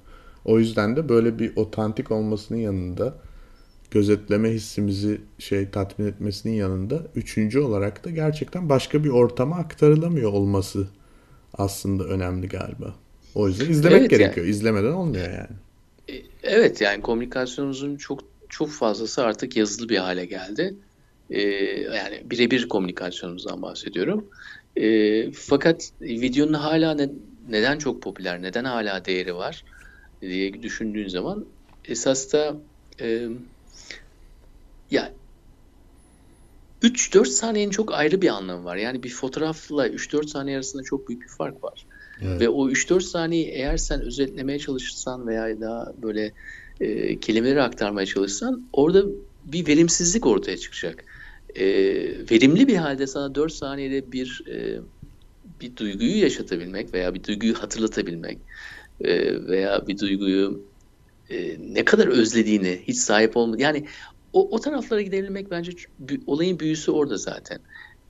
O 0.45 0.59
yüzden 0.59 0.95
de 0.95 1.09
böyle 1.09 1.39
bir 1.39 1.55
otantik 1.55 2.11
olmasının 2.11 2.59
yanında 2.59 3.15
gözetleme 3.91 4.49
hissimizi 4.49 5.21
şey 5.39 5.69
tatmin 5.69 6.07
etmesinin 6.07 6.53
yanında 6.53 7.01
üçüncü 7.15 7.59
olarak 7.59 8.05
da 8.05 8.09
gerçekten 8.09 8.69
başka 8.69 9.03
bir 9.03 9.09
ortama 9.09 9.55
aktarılamıyor 9.55 10.33
olması 10.33 10.87
aslında 11.53 12.03
önemli 12.03 12.47
galiba. 12.47 12.95
O 13.35 13.47
yüzden 13.47 13.69
izlemek 13.69 13.99
evet, 13.99 14.09
gerekiyor. 14.09 14.45
Yani. 14.45 14.55
İzlemeden 14.55 14.91
olmuyor 14.91 15.25
yani. 15.25 15.57
E, 16.09 16.23
evet 16.43 16.81
yani 16.81 17.01
komünikasyonumuzun 17.01 17.95
çok 17.95 18.19
çok 18.49 18.69
fazlası 18.69 19.23
artık 19.23 19.57
yazılı 19.57 19.89
bir 19.89 19.97
hale 19.97 20.25
geldi. 20.25 20.75
Ee, 21.29 21.41
yani 21.81 22.21
birebir 22.25 22.69
komünikasyonumuzdan 22.69 23.61
bahsediyorum. 23.61 24.29
Ee, 24.75 25.31
fakat 25.31 25.91
videonun 26.01 26.53
hala 26.53 26.93
ne, 26.93 27.09
neden 27.49 27.77
çok 27.77 28.01
popüler, 28.01 28.41
neden 28.41 28.63
hala 28.63 29.05
değeri 29.05 29.35
var? 29.35 29.63
diye 30.21 30.63
düşündüğün 30.63 31.07
zaman 31.07 31.45
esas 31.85 32.33
da 32.33 32.61
e, 33.01 33.27
ya 34.91 35.13
3-4 36.81 37.27
saniyenin 37.27 37.71
çok 37.71 37.93
ayrı 37.93 38.21
bir 38.21 38.27
anlamı 38.27 38.65
var. 38.65 38.75
Yani 38.75 39.03
bir 39.03 39.09
fotoğrafla 39.09 39.87
3-4 39.87 40.29
saniye 40.29 40.55
arasında 40.55 40.83
çok 40.83 41.09
büyük 41.09 41.21
bir 41.21 41.35
fark 41.37 41.63
var. 41.63 41.87
Evet. 42.21 42.41
Ve 42.41 42.49
o 42.49 42.69
3-4 42.69 43.03
saniyeyi 43.03 43.47
eğer 43.47 43.77
sen 43.77 44.01
özetlemeye 44.01 44.59
çalışırsan 44.59 45.27
veya 45.27 45.61
daha 45.61 45.93
böyle 45.97 46.33
e, 46.79 47.19
kelimeleri 47.19 47.61
aktarmaya 47.61 48.05
çalışsan 48.05 48.69
orada 48.73 49.03
bir 49.43 49.67
verimsizlik 49.67 50.25
ortaya 50.25 50.57
çıkacak. 50.57 51.05
E, 51.55 51.65
verimli 52.31 52.67
bir 52.67 52.75
halde 52.75 53.07
sana 53.07 53.35
4 53.35 53.53
saniyede 53.53 54.11
bir 54.11 54.43
e, 54.51 54.79
bir 55.61 55.75
duyguyu 55.75 56.17
yaşatabilmek 56.17 56.93
veya 56.93 57.13
bir 57.13 57.23
duyguyu 57.23 57.53
hatırlatabilmek 57.53 58.37
e, 59.01 59.45
veya 59.47 59.87
bir 59.87 59.99
duyguyu 59.99 60.63
e, 61.29 61.57
ne 61.73 61.85
kadar 61.85 62.07
özlediğini 62.07 62.81
hiç 62.87 62.97
sahip 62.97 63.37
olmadı. 63.37 63.61
Yani 63.61 63.85
o, 64.33 64.49
o 64.55 64.59
taraflara 64.59 65.01
gidebilmek 65.01 65.51
bence 65.51 65.71
olayın 66.27 66.59
büyüsü 66.59 66.91
orada 66.91 67.17
zaten. 67.17 67.59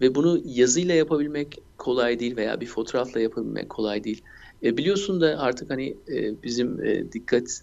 Ve 0.01 0.15
bunu 0.15 0.41
yazıyla 0.45 0.95
yapabilmek 0.95 1.57
kolay 1.77 2.19
değil 2.19 2.35
veya 2.35 2.61
bir 2.61 2.65
fotoğrafla 2.65 3.19
yapabilmek 3.19 3.69
kolay 3.69 4.03
değil. 4.03 4.21
E, 4.63 4.77
biliyorsun 4.77 5.21
da 5.21 5.39
artık 5.39 5.69
hani 5.69 5.97
e, 6.09 6.43
bizim 6.43 6.85
e, 6.85 7.11
dikkat 7.11 7.61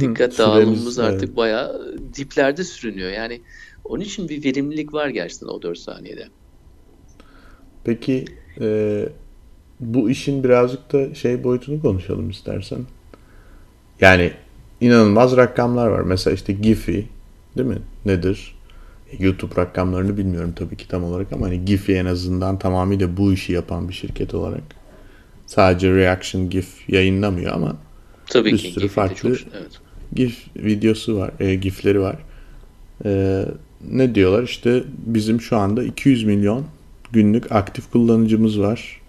dikkat 0.00 0.38
dağılımımız 0.38 0.98
artık 0.98 1.24
evet. 1.24 1.36
bayağı 1.36 1.96
diplerde 2.16 2.64
sürünüyor. 2.64 3.10
Yani 3.10 3.40
onun 3.84 4.02
için 4.02 4.28
bir 4.28 4.44
verimlilik 4.44 4.94
var 4.94 5.08
gerçekten 5.08 5.46
o 5.46 5.62
4 5.62 5.78
saniyede. 5.78 6.28
Peki 7.84 8.24
e, 8.60 9.08
bu 9.80 10.10
işin 10.10 10.44
birazcık 10.44 10.92
da 10.92 11.14
şey 11.14 11.44
boyutunu 11.44 11.82
konuşalım 11.82 12.30
istersen. 12.30 12.78
Yani 14.00 14.32
inanılmaz 14.80 15.36
rakamlar 15.36 15.86
var. 15.86 16.00
Mesela 16.00 16.34
işte 16.34 16.52
Giphy 16.52 17.00
değil 17.56 17.68
mi? 17.68 17.78
Nedir? 18.04 18.54
YouTube 19.18 19.60
rakamlarını 19.60 20.16
bilmiyorum 20.16 20.52
tabii 20.56 20.76
ki 20.76 20.88
tam 20.88 21.04
olarak 21.04 21.32
ama 21.32 21.46
hani 21.46 21.64
Giphy 21.64 21.98
en 21.98 22.06
azından 22.06 22.58
tamamıyla 22.58 23.16
bu 23.16 23.32
işi 23.32 23.52
yapan 23.52 23.88
bir 23.88 23.94
şirket 23.94 24.34
olarak 24.34 24.62
sadece 25.46 25.94
reaction 25.94 26.50
GIF 26.50 26.88
yayınlamıyor 26.88 27.52
ama 27.52 27.76
tabii 28.26 28.52
bir 28.52 28.58
ki, 28.58 28.70
sürü 28.70 28.88
farklı 28.88 29.36
çok, 29.36 29.48
evet. 29.54 29.80
GIF 30.14 30.46
videosu 30.56 31.16
var, 31.16 31.30
e, 31.40 31.54
GIF'leri 31.54 32.00
var. 32.00 32.16
E, 33.04 33.44
ne 33.90 34.14
diyorlar? 34.14 34.42
İşte 34.42 34.84
bizim 35.06 35.40
şu 35.40 35.56
anda 35.56 35.84
200 35.84 36.24
milyon 36.24 36.64
günlük 37.12 37.52
aktif 37.52 37.90
kullanıcımız 37.90 38.60
var. 38.60 39.00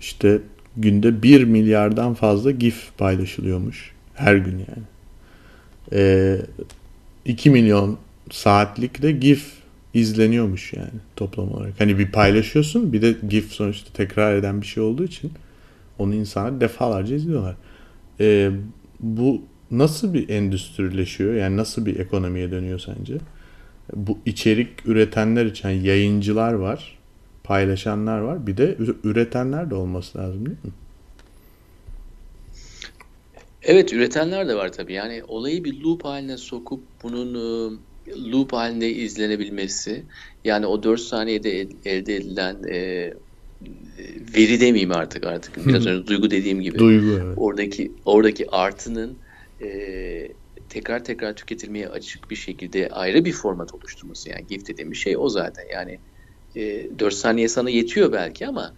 İşte 0.00 0.40
günde 0.76 1.22
1 1.22 1.44
milyardan 1.44 2.14
fazla 2.14 2.50
GIF 2.50 2.98
paylaşılıyormuş. 2.98 3.92
Her 4.14 4.36
gün 4.36 4.58
yani. 4.58 4.84
E, 5.92 6.36
2 7.24 7.50
milyon 7.50 7.98
saatlik 8.30 9.02
de 9.02 9.12
GIF 9.12 9.44
izleniyormuş 9.94 10.72
yani 10.72 10.90
toplam 11.16 11.52
olarak. 11.52 11.80
Hani 11.80 11.98
bir 11.98 12.12
paylaşıyorsun 12.12 12.92
bir 12.92 13.02
de 13.02 13.16
GIF 13.28 13.52
sonuçta 13.52 13.92
tekrar 13.92 14.36
eden 14.36 14.60
bir 14.60 14.66
şey 14.66 14.82
olduğu 14.82 15.04
için 15.04 15.32
onu 15.98 16.14
insanlar 16.14 16.60
defalarca 16.60 17.16
izliyorlar. 17.16 17.56
Ee, 18.20 18.50
bu 19.00 19.42
nasıl 19.70 20.14
bir 20.14 20.28
endüstrileşiyor? 20.28 21.34
Yani 21.34 21.56
nasıl 21.56 21.86
bir 21.86 22.00
ekonomiye 22.00 22.50
dönüyor 22.50 22.78
sence? 22.78 23.14
Bu 23.94 24.18
içerik 24.26 24.86
üretenler 24.86 25.46
için 25.46 25.68
yani 25.68 25.86
yayıncılar 25.86 26.52
var, 26.52 26.98
paylaşanlar 27.44 28.18
var. 28.18 28.46
Bir 28.46 28.56
de 28.56 28.76
üretenler 29.04 29.70
de 29.70 29.74
olması 29.74 30.18
lazım 30.18 30.46
değil 30.46 30.56
mi? 30.64 30.70
Evet 33.62 33.92
üretenler 33.92 34.48
de 34.48 34.54
var 34.54 34.72
tabii. 34.72 34.92
Yani 34.92 35.22
olayı 35.28 35.64
bir 35.64 35.80
loop 35.80 36.04
haline 36.04 36.36
sokup 36.36 36.80
bunun 37.02 37.34
ıı, 37.34 37.78
loop 38.32 38.52
halinde 38.52 38.90
izlenebilmesi 38.90 40.02
yani 40.44 40.66
o 40.66 40.82
4 40.82 41.00
saniyede 41.00 41.68
elde 41.84 42.16
edilen 42.16 42.56
e, 42.70 43.12
veri 44.36 44.60
demeyeyim 44.60 44.92
artık 44.92 45.26
artık 45.26 45.66
biraz 45.66 45.86
önce 45.86 46.06
duygu 46.06 46.30
dediğim 46.30 46.60
gibi 46.60 46.78
duygu 46.78 47.20
evet. 47.24 47.34
oradaki 47.36 47.92
oradaki 48.04 48.50
artının 48.50 49.16
e, 49.62 49.68
tekrar 50.68 51.04
tekrar 51.04 51.36
tüketilmeye 51.36 51.88
açık 51.88 52.30
bir 52.30 52.36
şekilde 52.36 52.88
ayrı 52.88 53.24
bir 53.24 53.32
format 53.32 53.74
oluşturması 53.74 54.28
yani 54.28 54.46
GIF 54.46 54.68
dediğimiz 54.68 54.98
şey 54.98 55.16
o 55.18 55.28
zaten. 55.28 55.64
Yani 55.72 56.00
e, 56.54 56.90
4 56.98 57.14
saniye 57.14 57.48
sana 57.48 57.70
yetiyor 57.70 58.12
belki 58.12 58.46
ama 58.46 58.74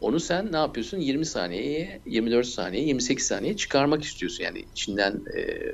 onu 0.00 0.20
sen 0.20 0.52
ne 0.52 0.56
yapıyorsun? 0.56 0.98
20 0.98 1.26
saniyeye 1.26 2.02
24 2.06 2.46
saniye 2.46 2.84
28 2.84 3.26
saniye 3.26 3.56
çıkarmak 3.56 4.04
istiyorsun. 4.04 4.44
Yani 4.44 4.60
içinden 4.60 5.22
e, 5.36 5.72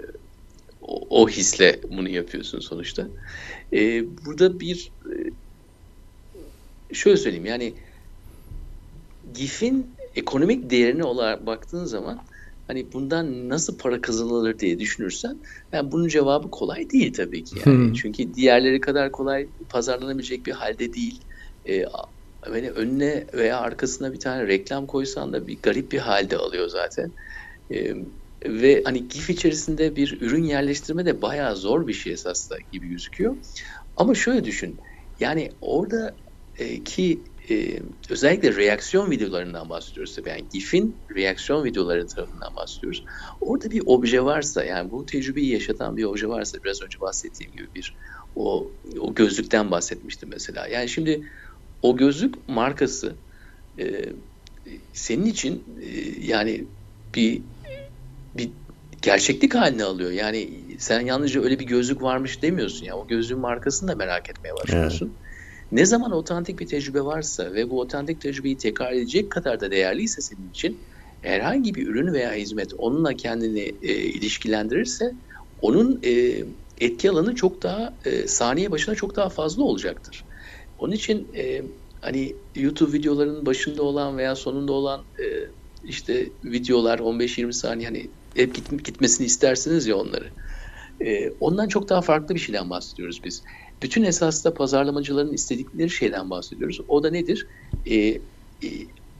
o, 0.81 1.22
o 1.22 1.28
hisle 1.28 1.81
bunu 1.90 2.09
yapıyorsun 2.09 2.61
sonuçta. 2.61 3.09
E, 3.72 4.04
burada 4.26 4.61
bir 4.61 4.92
e, 6.90 6.94
şöyle 6.94 7.16
söyleyeyim 7.16 7.46
yani 7.46 7.74
GIF'in 9.33 9.96
ekonomik 10.14 10.70
değerine 10.70 11.04
olarak 11.04 11.46
baktığın 11.46 11.85
zaman 11.85 12.27
hani 12.68 12.92
bundan 12.92 13.48
nasıl 13.48 13.78
para 13.78 14.00
kazanılır 14.00 14.59
diye 14.59 14.78
düşünürsen 14.78 15.42
yani 15.72 15.92
bunun 15.92 16.09
cevabı 16.09 16.50
kolay 16.50 16.90
değil 16.90 17.12
tabii 17.12 17.44
ki 17.44 17.57
yani. 17.66 17.78
Hmm. 17.78 17.92
Çünkü 17.92 18.35
diğerleri 18.35 18.81
kadar 18.81 19.12
kolay 19.12 19.48
pazarlanabilecek 19.68 20.46
bir 20.46 20.52
halde 20.52 20.92
değil. 20.92 21.24
Ee, 21.68 21.85
hani 22.42 22.70
önüne 22.70 23.26
veya 23.35 23.59
arkasına 23.59 24.12
bir 24.12 24.20
tane 24.20 24.46
reklam 24.46 24.87
koysan 24.87 25.33
da 25.33 25.46
bir 25.46 25.62
garip 25.62 25.92
bir 25.92 25.98
halde 25.98 26.37
alıyor 26.37 26.68
zaten. 26.68 27.12
Ee, 27.70 27.94
ve 28.46 28.83
hani 28.85 29.09
GIF 29.09 29.31
içerisinde 29.31 29.96
bir 29.96 30.20
ürün 30.20 30.44
yerleştirme 30.44 31.07
de 31.07 31.22
bayağı 31.22 31.57
zor 31.57 31.87
bir 31.87 31.92
şey 31.92 32.12
esasında 32.12 32.59
gibi 32.72 32.88
gözüküyor. 32.88 33.37
Ama 33.96 34.14
şöyle 34.14 34.44
düşün. 34.44 34.78
Yani 35.20 35.50
orada 35.61 36.16
e, 36.59 36.85
ki 36.85 37.24
e, 37.50 37.78
özellikle 38.11 38.56
reaksiyon 38.56 39.11
videolarından 39.11 39.70
bahsediyoruz. 39.70 40.18
Yani 40.26 40.44
GIF'in 40.52 40.96
reaksiyon 41.14 41.64
videoları 41.64 42.06
tarafından 42.06 42.56
bahsediyoruz. 42.56 43.04
Orada 43.40 43.70
bir 43.70 43.82
obje 43.87 44.24
varsa 44.24 44.64
yani 44.64 44.90
bu 44.90 45.06
tecrübeyi 45.06 45.52
yaşatan 45.52 45.96
bir 45.96 46.04
obje 46.04 46.28
varsa 46.28 46.58
biraz 46.64 46.82
önce 46.82 47.00
bahsettiğim 47.00 47.52
gibi 47.52 47.66
bir 47.74 47.94
o, 48.37 48.70
o 49.00 49.14
gözlükten 49.14 49.70
bahsetmiştim 49.70 50.28
mesela. 50.28 50.66
Yani 50.66 50.88
şimdi 50.88 51.22
o 51.82 51.96
gözlük 51.96 52.48
markası 52.48 53.14
e, 53.78 54.04
senin 54.92 55.26
için 55.26 55.64
e, 55.82 55.88
yani 56.26 56.64
bir 57.14 57.42
bir 58.37 58.50
gerçeklik 59.02 59.54
haline 59.54 59.84
alıyor. 59.84 60.11
Yani 60.11 60.50
sen 60.78 61.00
yalnızca 61.00 61.42
öyle 61.42 61.58
bir 61.58 61.66
gözlük 61.66 62.02
varmış 62.02 62.42
demiyorsun 62.42 62.87
ya. 62.87 62.96
O 62.96 63.06
gözlüğün 63.06 63.38
markasını 63.38 63.90
da 63.90 63.94
merak 63.94 64.30
etmeye 64.30 64.54
başlıyorsun. 64.54 65.06
Evet. 65.06 65.27
Ne 65.72 65.87
zaman 65.87 66.12
otantik 66.12 66.59
bir 66.59 66.66
tecrübe 66.66 67.00
varsa 67.00 67.54
ve 67.54 67.70
bu 67.70 67.81
otantik 67.81 68.20
tecrübeyi 68.20 68.57
tekrar 68.57 68.92
edecek 68.92 69.33
kadar 69.33 69.61
da 69.61 69.70
değerliyse 69.70 70.22
senin 70.22 70.50
için 70.50 70.81
herhangi 71.20 71.74
bir 71.74 71.87
ürün 71.87 72.12
veya 72.12 72.33
hizmet 72.33 72.74
onunla 72.78 73.14
kendini 73.14 73.78
e, 73.83 73.94
ilişkilendirirse 73.94 75.12
onun 75.61 76.00
e, 76.04 76.44
etki 76.81 77.11
alanı 77.11 77.35
çok 77.35 77.62
daha 77.62 77.98
e, 78.04 78.26
saniye 78.26 78.70
başına 78.70 78.94
çok 78.94 79.16
daha 79.16 79.28
fazla 79.28 79.62
olacaktır. 79.62 80.24
Onun 80.78 80.92
için 80.92 81.35
e, 81.37 81.62
hani 82.00 82.37
YouTube 82.57 82.92
videolarının 82.92 83.46
başında 83.46 83.83
olan 83.83 84.16
veya 84.16 84.37
sonunda 84.37 84.72
olan 84.72 85.00
e, 85.00 85.24
işte 85.83 86.28
videolar 86.44 86.98
15-20 86.98 87.52
saniye 87.52 87.88
hani 87.88 88.11
hep 88.37 88.54
git, 88.54 88.85
gitmesini 88.85 89.26
istersiniz 89.26 89.87
ya 89.87 89.96
onları. 89.96 90.31
E, 91.00 91.31
ondan 91.31 91.68
çok 91.68 91.88
daha 91.88 92.02
farklı 92.02 92.35
bir 92.35 92.40
şeyden 92.40 92.70
bahsediyoruz 92.70 93.20
biz. 93.24 93.42
Bütün 93.82 94.02
esasında 94.02 94.54
pazarlamacıların 94.54 95.32
istedikleri 95.32 95.90
şeyden 95.90 96.30
bahsediyoruz. 96.30 96.80
O 96.88 97.02
da 97.02 97.10
nedir? 97.10 97.46
E, 97.86 97.96
e, 97.96 98.20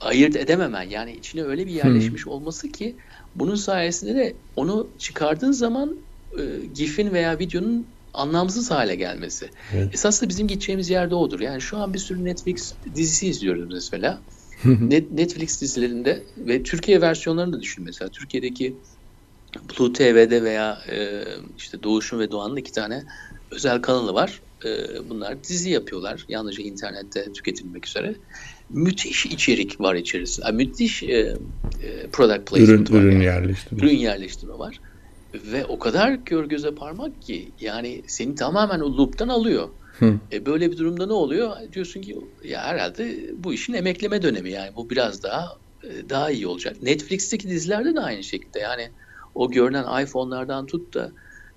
ayırt 0.01 0.35
edememen 0.35 0.83
yani 0.83 1.15
içine 1.15 1.43
öyle 1.43 1.67
bir 1.67 1.71
yerleşmiş 1.71 2.25
hmm. 2.25 2.31
olması 2.31 2.71
ki 2.71 2.95
bunun 3.35 3.55
sayesinde 3.55 4.15
de 4.15 4.33
onu 4.55 4.87
çıkardığın 4.97 5.51
zaman 5.51 5.95
e, 6.39 6.43
GIF'in 6.75 7.11
veya 7.11 7.39
videonun 7.39 7.85
anlamsız 8.13 8.71
hale 8.71 8.95
gelmesi. 8.95 9.49
Evet. 9.73 9.93
Esasında 9.93 10.29
bizim 10.29 10.47
gideceğimiz 10.47 10.89
yerde 10.89 11.15
odur. 11.15 11.39
Yani 11.39 11.61
şu 11.61 11.77
an 11.77 11.93
bir 11.93 11.99
sürü 11.99 12.25
Netflix 12.25 12.73
dizisi 12.95 13.27
izliyoruz 13.27 13.73
mesela. 13.73 14.21
Netflix 15.11 15.61
dizilerinde 15.61 16.23
ve 16.37 16.63
Türkiye 16.63 17.01
versiyonlarını 17.01 17.53
da 17.53 17.61
düşün 17.61 17.85
mesela. 17.85 18.09
Türkiye'deki 18.09 18.75
Blue 19.55 19.93
TV'de 19.93 20.43
veya 20.43 20.81
e, 20.91 21.23
işte 21.57 21.83
Doğuş'un 21.83 22.19
ve 22.19 22.31
Doğan'ın 22.31 22.55
iki 22.55 22.71
tane 22.71 23.03
özel 23.51 23.81
kanalı 23.81 24.13
var. 24.13 24.41
E, 24.65 24.69
bunlar 25.09 25.43
dizi 25.43 25.69
yapıyorlar. 25.69 26.25
Yalnızca 26.29 26.63
internette 26.63 27.33
tüketilmek 27.33 27.87
üzere. 27.87 28.15
Müthiş 28.69 29.25
içerik 29.25 29.81
var 29.81 29.95
içerisinde. 29.95 30.45
Yani 30.45 30.55
müthiş 30.55 31.03
e, 31.03 31.07
e, 31.07 31.37
product 32.11 32.49
placement 32.49 32.89
ürün, 32.89 32.97
var. 32.97 33.03
Ürün 33.03 33.11
yani. 33.11 33.23
yerleştirme. 33.23 33.81
Ürün 33.81 33.97
yerleştirme 33.97 34.53
var. 34.53 34.79
Ve 35.33 35.65
o 35.65 35.79
kadar 35.79 36.25
kör 36.25 36.45
göze 36.45 36.75
parmak 36.75 37.21
ki 37.21 37.51
yani 37.59 38.01
seni 38.07 38.35
tamamen 38.35 38.79
o 38.79 38.97
loop'tan 38.97 39.27
alıyor. 39.27 39.69
E 40.31 40.45
böyle 40.45 40.71
bir 40.71 40.77
durumda 40.77 41.05
ne 41.05 41.13
oluyor? 41.13 41.51
Diyorsun 41.73 42.01
ki 42.01 42.17
ya 42.43 42.63
herhalde 42.63 43.29
bu 43.37 43.53
işin 43.53 43.73
emekleme 43.73 44.21
dönemi 44.21 44.51
yani 44.51 44.75
bu 44.75 44.89
biraz 44.89 45.23
daha 45.23 45.57
e, 45.83 46.09
daha 46.09 46.31
iyi 46.31 46.47
olacak. 46.47 46.83
Netflix'teki 46.83 47.49
dizilerde 47.49 47.95
de 47.95 47.99
aynı 47.99 48.23
şekilde 48.23 48.59
yani 48.59 48.89
o 49.35 49.51
görünen 49.51 50.03
iPhone'lardan 50.03 50.65
tut 50.65 50.93
da 50.93 51.11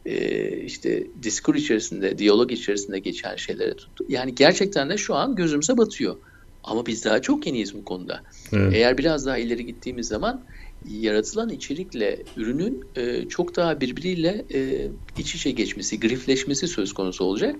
e, 0.05 0.49
işte 0.57 1.07
diskur 1.23 1.55
içerisinde, 1.55 2.19
diyalog 2.19 2.53
içerisinde 2.53 2.99
geçen 2.99 3.37
şeylere 3.37 3.77
tuttu. 3.77 4.05
Yani 4.09 4.35
gerçekten 4.35 4.91
de 4.91 4.97
şu 4.97 5.15
an 5.15 5.37
gözümüze 5.37 5.77
batıyor. 5.77 6.17
Ama 6.63 6.87
biz 6.87 7.05
daha 7.05 7.23
çok 7.23 7.47
yeniyiz 7.47 7.75
bu 7.75 7.85
konuda. 7.85 8.23
Evet. 8.53 8.73
Eğer 8.75 8.99
biraz 8.99 9.27
daha 9.27 9.39
ileri 9.39 9.67
gittiğimiz 9.67 10.09
zaman 10.09 10.47
yaratılan 10.85 11.49
içerikle 11.49 12.23
ürünün 12.37 12.81
e, 12.97 13.29
çok 13.29 13.57
daha 13.57 13.81
birbiriyle 13.81 14.47
e, 14.55 14.91
iç 15.19 15.35
içe 15.35 15.51
geçmesi, 15.51 16.01
grifleşmesi 16.01 16.69
söz 16.69 16.93
konusu 16.93 17.25
olacak. 17.25 17.57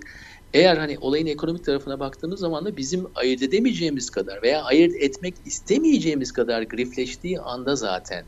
Eğer 0.53 0.77
hani 0.77 0.97
olayın 0.99 1.25
ekonomik 1.25 1.65
tarafına 1.65 1.99
baktığımız 1.99 2.39
zaman 2.39 2.65
da 2.65 2.77
bizim 2.77 3.05
ayırt 3.15 3.41
edemeyeceğimiz 3.41 4.09
kadar 4.09 4.41
veya 4.41 4.63
ayırt 4.63 4.95
etmek 4.95 5.35
istemeyeceğimiz 5.45 6.31
kadar 6.31 6.61
grifleştiği 6.61 7.39
anda 7.39 7.75
zaten 7.75 8.25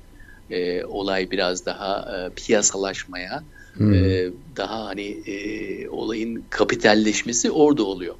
e, 0.50 0.86
olay 0.86 1.32
biraz 1.32 1.66
daha 1.66 2.00
e, 2.00 2.34
piyasalaşmaya, 2.34 3.44
hmm. 3.78 3.94
e, 3.94 4.30
daha 4.58 4.86
hani 4.86 5.06
e, 5.06 5.90
olayın 5.90 6.44
kapitalleşmesi 6.50 7.52
orada 7.52 7.84
oluyor. 7.84 8.16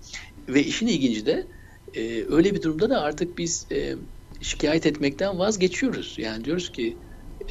Ve 0.50 0.64
işin 0.64 0.88
ilginci 0.88 1.26
de 1.26 1.46
e, 1.96 2.24
öyle 2.30 2.56
bir 2.56 2.62
durumda 2.62 2.90
da 2.90 3.02
artık 3.02 3.38
biz 3.38 3.66
e, 3.72 3.96
şikayet 4.42 4.86
etmekten 4.86 5.40
vazgeçiyoruz. 5.40 6.16
Yani 6.18 6.46
diyoruz 6.46 6.72
ki 6.72 6.98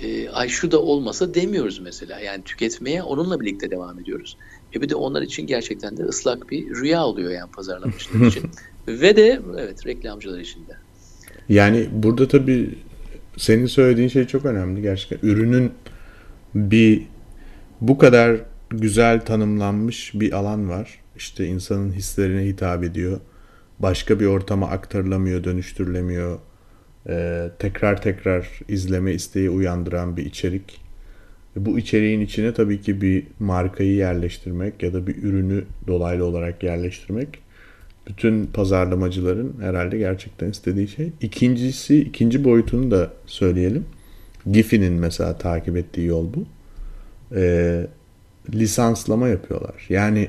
e, 0.02 0.28
ay 0.28 0.48
şu 0.48 0.70
da 0.70 0.82
olmasa 0.82 1.34
demiyoruz 1.34 1.78
mesela. 1.78 2.20
Yani 2.20 2.44
tüketmeye 2.44 3.02
onunla 3.02 3.40
birlikte 3.40 3.70
devam 3.70 4.00
ediyoruz. 4.00 4.36
E 4.74 4.80
bir 4.80 4.88
de 4.88 4.94
onlar 4.94 5.22
için 5.22 5.46
gerçekten 5.46 5.96
de 5.96 6.02
ıslak 6.02 6.50
bir 6.50 6.74
rüya 6.74 7.04
oluyor 7.04 7.30
yani 7.30 7.50
pazarlamacılar 7.50 8.26
için. 8.26 8.50
Ve 8.88 9.16
de 9.16 9.40
evet 9.58 9.86
reklamcılar 9.86 10.38
için 10.38 10.60
de. 10.60 10.72
Yani 11.48 11.88
burada 11.92 12.28
tabii 12.28 12.78
senin 13.36 13.66
söylediğin 13.66 14.08
şey 14.08 14.24
çok 14.24 14.44
önemli 14.44 14.82
gerçekten. 14.82 15.28
Ürünün 15.28 15.72
bir 16.54 17.02
bu 17.88 17.98
kadar 17.98 18.36
güzel 18.70 19.20
tanımlanmış 19.20 20.12
bir 20.14 20.32
alan 20.32 20.68
var. 20.68 20.98
İşte 21.16 21.46
insanın 21.46 21.92
hislerine 21.92 22.44
hitap 22.44 22.84
ediyor. 22.84 23.20
Başka 23.78 24.20
bir 24.20 24.26
ortama 24.26 24.68
aktarılamıyor, 24.68 25.44
dönüştürülemiyor. 25.44 26.38
Ee, 27.08 27.50
tekrar 27.58 28.02
tekrar 28.02 28.60
izleme 28.68 29.12
isteği 29.12 29.50
uyandıran 29.50 30.16
bir 30.16 30.26
içerik. 30.26 30.80
Bu 31.56 31.78
içeriğin 31.78 32.20
içine 32.20 32.54
tabii 32.54 32.80
ki 32.80 33.00
bir 33.00 33.26
markayı 33.38 33.94
yerleştirmek 33.94 34.82
ya 34.82 34.92
da 34.92 35.06
bir 35.06 35.22
ürünü 35.22 35.64
dolaylı 35.86 36.24
olarak 36.24 36.62
yerleştirmek 36.62 37.38
bütün 38.06 38.46
pazarlamacıların 38.46 39.54
herhalde 39.60 39.98
gerçekten 39.98 40.50
istediği 40.50 40.88
şey. 40.88 41.12
İkincisi, 41.20 42.00
ikinci 42.00 42.44
boyutunu 42.44 42.90
da 42.90 43.12
söyleyelim. 43.26 43.84
Giphy'nin 44.52 44.92
mesela 44.92 45.38
takip 45.38 45.76
ettiği 45.76 46.06
yol 46.06 46.34
bu. 46.34 46.44
Ee, 47.34 47.86
lisanslama 48.54 49.28
yapıyorlar. 49.28 49.86
Yani 49.88 50.28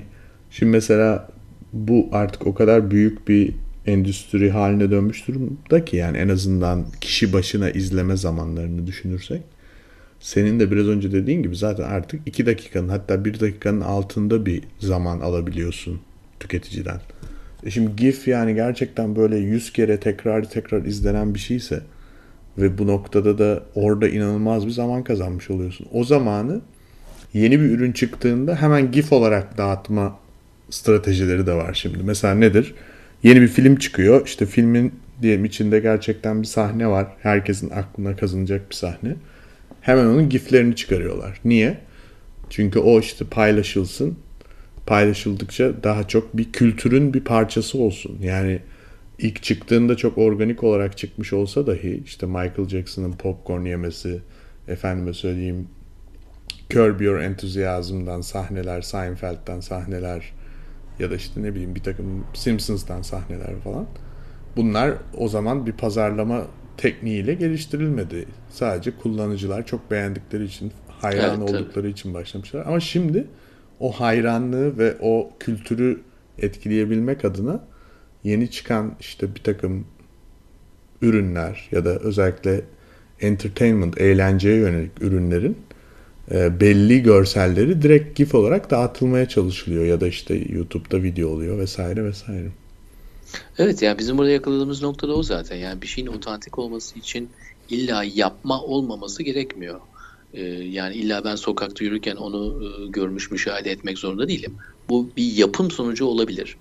şimdi 0.49 0.71
mesela 0.71 1.29
bu 1.73 2.09
artık 2.11 2.47
o 2.47 2.53
kadar 2.53 2.91
büyük 2.91 3.27
bir 3.27 3.53
endüstri 3.85 4.51
haline 4.51 4.91
dönmüş 4.91 5.27
durumda 5.27 5.85
ki 5.85 5.97
yani 5.97 6.17
en 6.17 6.29
azından 6.29 6.85
kişi 7.01 7.33
başına 7.33 7.69
izleme 7.69 8.17
zamanlarını 8.17 8.87
düşünürsek 8.87 9.41
senin 10.19 10.59
de 10.59 10.71
biraz 10.71 10.87
önce 10.87 11.11
dediğin 11.11 11.43
gibi 11.43 11.55
zaten 11.55 11.83
artık 11.83 12.21
2 12.25 12.45
dakikanın 12.45 12.89
hatta 12.89 13.25
1 13.25 13.39
dakikanın 13.39 13.81
altında 13.81 14.45
bir 14.45 14.63
zaman 14.79 15.19
alabiliyorsun 15.19 16.01
tüketiciden. 16.39 17.01
E 17.63 17.71
şimdi 17.71 17.95
GIF 17.95 18.27
yani 18.27 18.55
gerçekten 18.55 19.15
böyle 19.15 19.37
100 19.37 19.73
kere 19.73 19.99
tekrar 19.99 20.49
tekrar 20.49 20.85
izlenen 20.85 21.33
bir 21.33 21.39
şeyse 21.39 21.81
ve 22.57 22.77
bu 22.77 22.87
noktada 22.87 23.37
da 23.37 23.63
orada 23.75 24.07
inanılmaz 24.07 24.65
bir 24.65 24.71
zaman 24.71 25.03
kazanmış 25.03 25.49
oluyorsun. 25.49 25.87
O 25.93 26.03
zamanı 26.03 26.61
yeni 27.35 27.59
bir 27.59 27.65
ürün 27.65 27.91
çıktığında 27.91 28.61
hemen 28.61 28.91
GIF 28.91 29.13
olarak 29.13 29.57
dağıtma 29.57 30.19
stratejileri 30.69 31.47
de 31.47 31.53
var 31.53 31.73
şimdi. 31.73 32.03
Mesela 32.03 32.35
nedir? 32.35 32.75
Yeni 33.23 33.41
bir 33.41 33.47
film 33.47 33.75
çıkıyor. 33.75 34.25
İşte 34.25 34.45
filmin 34.45 34.93
diyelim 35.21 35.45
içinde 35.45 35.79
gerçekten 35.79 36.41
bir 36.41 36.47
sahne 36.47 36.87
var. 36.87 37.07
Herkesin 37.21 37.69
aklına 37.69 38.15
kazınacak 38.15 38.69
bir 38.69 38.75
sahne. 38.75 39.15
Hemen 39.81 40.05
onun 40.05 40.29
giflerini 40.29 40.75
çıkarıyorlar. 40.75 41.39
Niye? 41.45 41.77
Çünkü 42.49 42.79
o 42.79 42.99
işte 42.99 43.25
paylaşılsın. 43.25 44.17
Paylaşıldıkça 44.85 45.83
daha 45.83 46.07
çok 46.07 46.37
bir 46.37 46.51
kültürün 46.51 47.13
bir 47.13 47.21
parçası 47.21 47.77
olsun. 47.77 48.17
Yani 48.21 48.59
ilk 49.19 49.43
çıktığında 49.43 49.97
çok 49.97 50.17
organik 50.17 50.63
olarak 50.63 50.97
çıkmış 50.97 51.33
olsa 51.33 51.67
dahi 51.67 52.01
işte 52.05 52.25
Michael 52.25 52.67
Jackson'ın 52.67 53.11
popcorn 53.11 53.65
yemesi, 53.65 54.21
efendime 54.67 55.13
söyleyeyim 55.13 55.67
Curb 56.69 57.01
Your 57.01 57.19
Enthusiasm'dan 57.19 58.21
sahneler, 58.21 58.81
Seinfeld'den 58.81 59.59
sahneler 59.59 60.33
ya 60.99 61.11
da 61.11 61.15
işte 61.15 61.43
ne 61.43 61.53
bileyim 61.53 61.75
bir 61.75 61.83
takım 61.83 62.25
Simpsons'tan 62.33 63.01
sahneler 63.01 63.59
falan. 63.63 63.85
Bunlar 64.55 64.93
o 65.17 65.27
zaman 65.27 65.65
bir 65.65 65.71
pazarlama 65.71 66.47
tekniğiyle 66.77 67.33
geliştirilmedi. 67.33 68.25
Sadece 68.49 68.91
kullanıcılar 68.97 69.65
çok 69.65 69.91
beğendikleri 69.91 70.43
için, 70.43 70.71
hayran 70.87 71.39
evet, 71.39 71.49
oldukları 71.49 71.71
tabii. 71.73 71.89
için 71.89 72.13
başlamışlar. 72.13 72.65
Ama 72.65 72.79
şimdi 72.79 73.27
o 73.79 73.91
hayranlığı 73.91 74.77
ve 74.77 74.95
o 75.01 75.31
kültürü 75.39 76.01
etkileyebilmek 76.37 77.25
adına 77.25 77.63
yeni 78.23 78.51
çıkan 78.51 78.95
işte 78.99 79.35
bir 79.35 79.43
takım 79.43 79.87
ürünler 81.01 81.69
ya 81.71 81.85
da 81.85 81.89
özellikle 81.89 82.61
entertainment, 83.21 84.01
eğlenceye 84.01 84.55
yönelik 84.55 85.01
ürünlerin 85.01 85.57
belli 86.31 87.03
görselleri 87.03 87.81
direkt 87.81 88.17
GIF 88.17 88.35
olarak 88.35 88.71
dağıtılmaya 88.71 89.29
çalışılıyor 89.29 89.85
ya 89.85 90.01
da 90.01 90.07
işte 90.07 90.45
YouTube'da 90.49 91.03
video 91.03 91.29
oluyor 91.29 91.57
vesaire 91.57 92.03
vesaire. 92.03 92.47
Evet 93.57 93.81
yani 93.81 93.99
bizim 93.99 94.17
burada 94.17 94.31
yakaladığımız 94.31 94.81
nokta 94.81 95.07
da 95.07 95.13
o 95.13 95.23
zaten. 95.23 95.55
Yani 95.55 95.81
bir 95.81 95.87
şeyin 95.87 96.07
otantik 96.07 96.59
olması 96.59 96.99
için 96.99 97.29
illa 97.69 98.03
yapma 98.03 98.61
olmaması 98.61 99.23
gerekmiyor. 99.23 99.79
Ee, 100.33 100.43
yani 100.47 100.95
illa 100.95 101.23
ben 101.23 101.35
sokakta 101.35 101.83
yürürken 101.83 102.15
onu 102.15 102.63
e, 102.63 102.87
görmüş 102.87 103.31
müşahede 103.31 103.71
etmek 103.71 103.97
zorunda 103.97 104.27
değilim. 104.27 104.55
Bu 104.89 105.09
bir 105.17 105.33
yapım 105.33 105.71
sonucu 105.71 106.05
olabilir. 106.05 106.57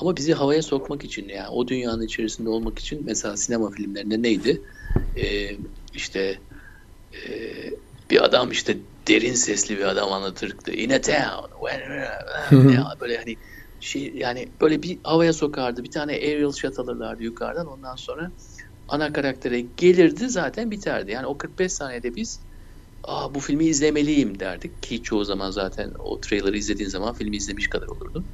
Ama 0.00 0.16
bizi 0.16 0.34
havaya 0.34 0.62
sokmak 0.62 1.04
için 1.04 1.28
yani 1.28 1.48
o 1.48 1.68
dünyanın 1.68 2.02
içerisinde 2.02 2.48
olmak 2.48 2.78
için 2.78 3.02
mesela 3.04 3.36
sinema 3.36 3.70
filmlerinde 3.70 4.22
neydi? 4.22 4.62
Ee, 5.16 5.56
işte 5.94 6.38
e, 7.12 7.28
bir 8.10 8.24
adam 8.24 8.50
işte 8.50 8.76
derin 9.08 9.34
sesli 9.34 9.78
bir 9.78 9.84
adam 9.84 10.12
anlatırdı. 10.12 10.70
In 10.72 10.90
a 10.90 11.00
town. 11.00 11.48
böyle 13.00 13.16
hani 13.18 13.38
şey 13.80 14.12
yani 14.14 14.54
böyle 14.60 14.82
bir 14.82 15.00
havaya 15.04 15.32
sokardı. 15.32 15.84
Bir 15.84 15.90
tane 15.90 16.12
aerial 16.12 16.52
shot 16.52 16.78
alırlardı 16.78 17.22
yukarıdan. 17.22 17.66
Ondan 17.66 17.94
sonra 17.96 18.32
ana 18.88 19.12
karaktere 19.12 19.60
gelirdi 19.60 20.28
zaten 20.28 20.70
biterdi. 20.70 21.10
Yani 21.10 21.26
o 21.26 21.38
45 21.38 21.72
saniyede 21.72 22.14
biz 22.14 22.48
Aa, 23.04 23.34
bu 23.34 23.40
filmi 23.40 23.66
izlemeliyim 23.66 24.40
derdik 24.40 24.82
ki 24.82 25.02
çoğu 25.02 25.24
zaman 25.24 25.50
zaten 25.50 25.92
o 25.98 26.20
trailer'ı 26.20 26.56
izlediğin 26.58 26.88
zaman 26.88 27.14
filmi 27.14 27.36
izlemiş 27.36 27.68
kadar 27.68 27.86
olurdu. 27.86 28.26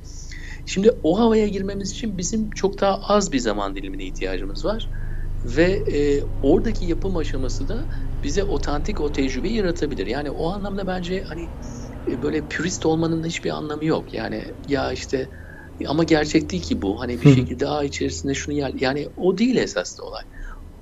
Şimdi 0.66 0.90
o 1.02 1.18
havaya 1.18 1.48
girmemiz 1.48 1.90
için 1.90 2.18
bizim 2.18 2.50
çok 2.50 2.80
daha 2.80 3.00
az 3.00 3.32
bir 3.32 3.38
zaman 3.38 3.76
dilimine 3.76 4.04
ihtiyacımız 4.04 4.64
var 4.64 4.90
ve 5.44 5.64
e, 5.92 6.22
oradaki 6.42 6.84
yapım 6.84 7.16
aşaması 7.16 7.68
da 7.68 7.88
bize 8.24 8.44
otantik 8.44 9.00
o 9.00 9.12
tecrübeyi 9.12 9.54
yaratabilir. 9.54 10.06
Yani 10.06 10.30
o 10.30 10.48
anlamda 10.50 10.87
bence 10.87 11.24
hani 11.28 11.50
e, 12.08 12.22
böyle 12.22 12.46
pürist 12.46 12.87
olmanın 12.87 13.26
hiçbir 13.26 13.50
anlamı 13.50 13.84
yok. 13.84 14.14
Yani 14.14 14.44
ya 14.68 14.92
işte 14.92 15.30
ama 15.87 16.04
gerçek 16.04 16.52
değil 16.52 16.62
ki 16.62 16.82
bu. 16.82 17.00
Hani 17.00 17.22
bir 17.22 17.34
şekilde 17.34 17.68
a 17.68 17.84
içerisinde 17.84 18.34
şunu 18.34 18.54
yer. 18.54 18.72
Yani 18.80 19.08
o 19.16 19.38
değil 19.38 19.56
esaslı 19.56 20.04
olay. 20.04 20.22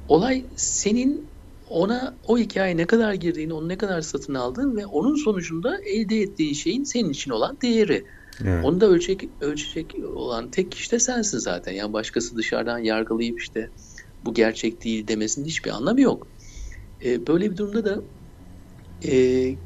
Olay 0.08 0.46
senin 0.56 1.32
ona 1.68 2.18
o 2.22 2.38
hikaye 2.38 2.76
ne 2.76 2.86
kadar 2.86 3.14
girdiğini, 3.14 3.54
onu 3.54 3.68
ne 3.68 3.78
kadar 3.78 4.00
satın 4.00 4.34
aldığın 4.34 4.76
ve 4.76 4.86
onun 4.86 5.24
sonucunda 5.24 5.78
elde 5.84 6.20
ettiğin 6.20 6.54
şeyin 6.54 6.84
senin 6.84 7.10
için 7.10 7.30
olan 7.30 7.58
değeri. 7.62 8.04
Evet. 8.44 8.64
Onu 8.64 8.80
da 8.80 8.86
ölçecek, 8.86 9.30
ölçecek 9.40 9.94
olan 10.04 10.50
tek 10.50 10.72
kişi 10.72 10.92
de 10.92 10.98
sensin 10.98 11.38
zaten. 11.38 11.72
Yani 11.72 11.92
başkası 11.92 12.36
dışarıdan 12.36 12.78
yargılayıp 12.78 13.40
işte 13.40 13.68
bu 14.24 14.34
gerçek 14.34 14.84
değil 14.84 15.08
demesinin 15.08 15.46
hiçbir 15.46 15.70
anlamı 15.70 16.00
yok. 16.00 16.26
E, 17.04 17.26
böyle 17.26 17.50
bir 17.50 17.56
durumda 17.56 17.84
da 17.84 18.02
e, 19.08 19.56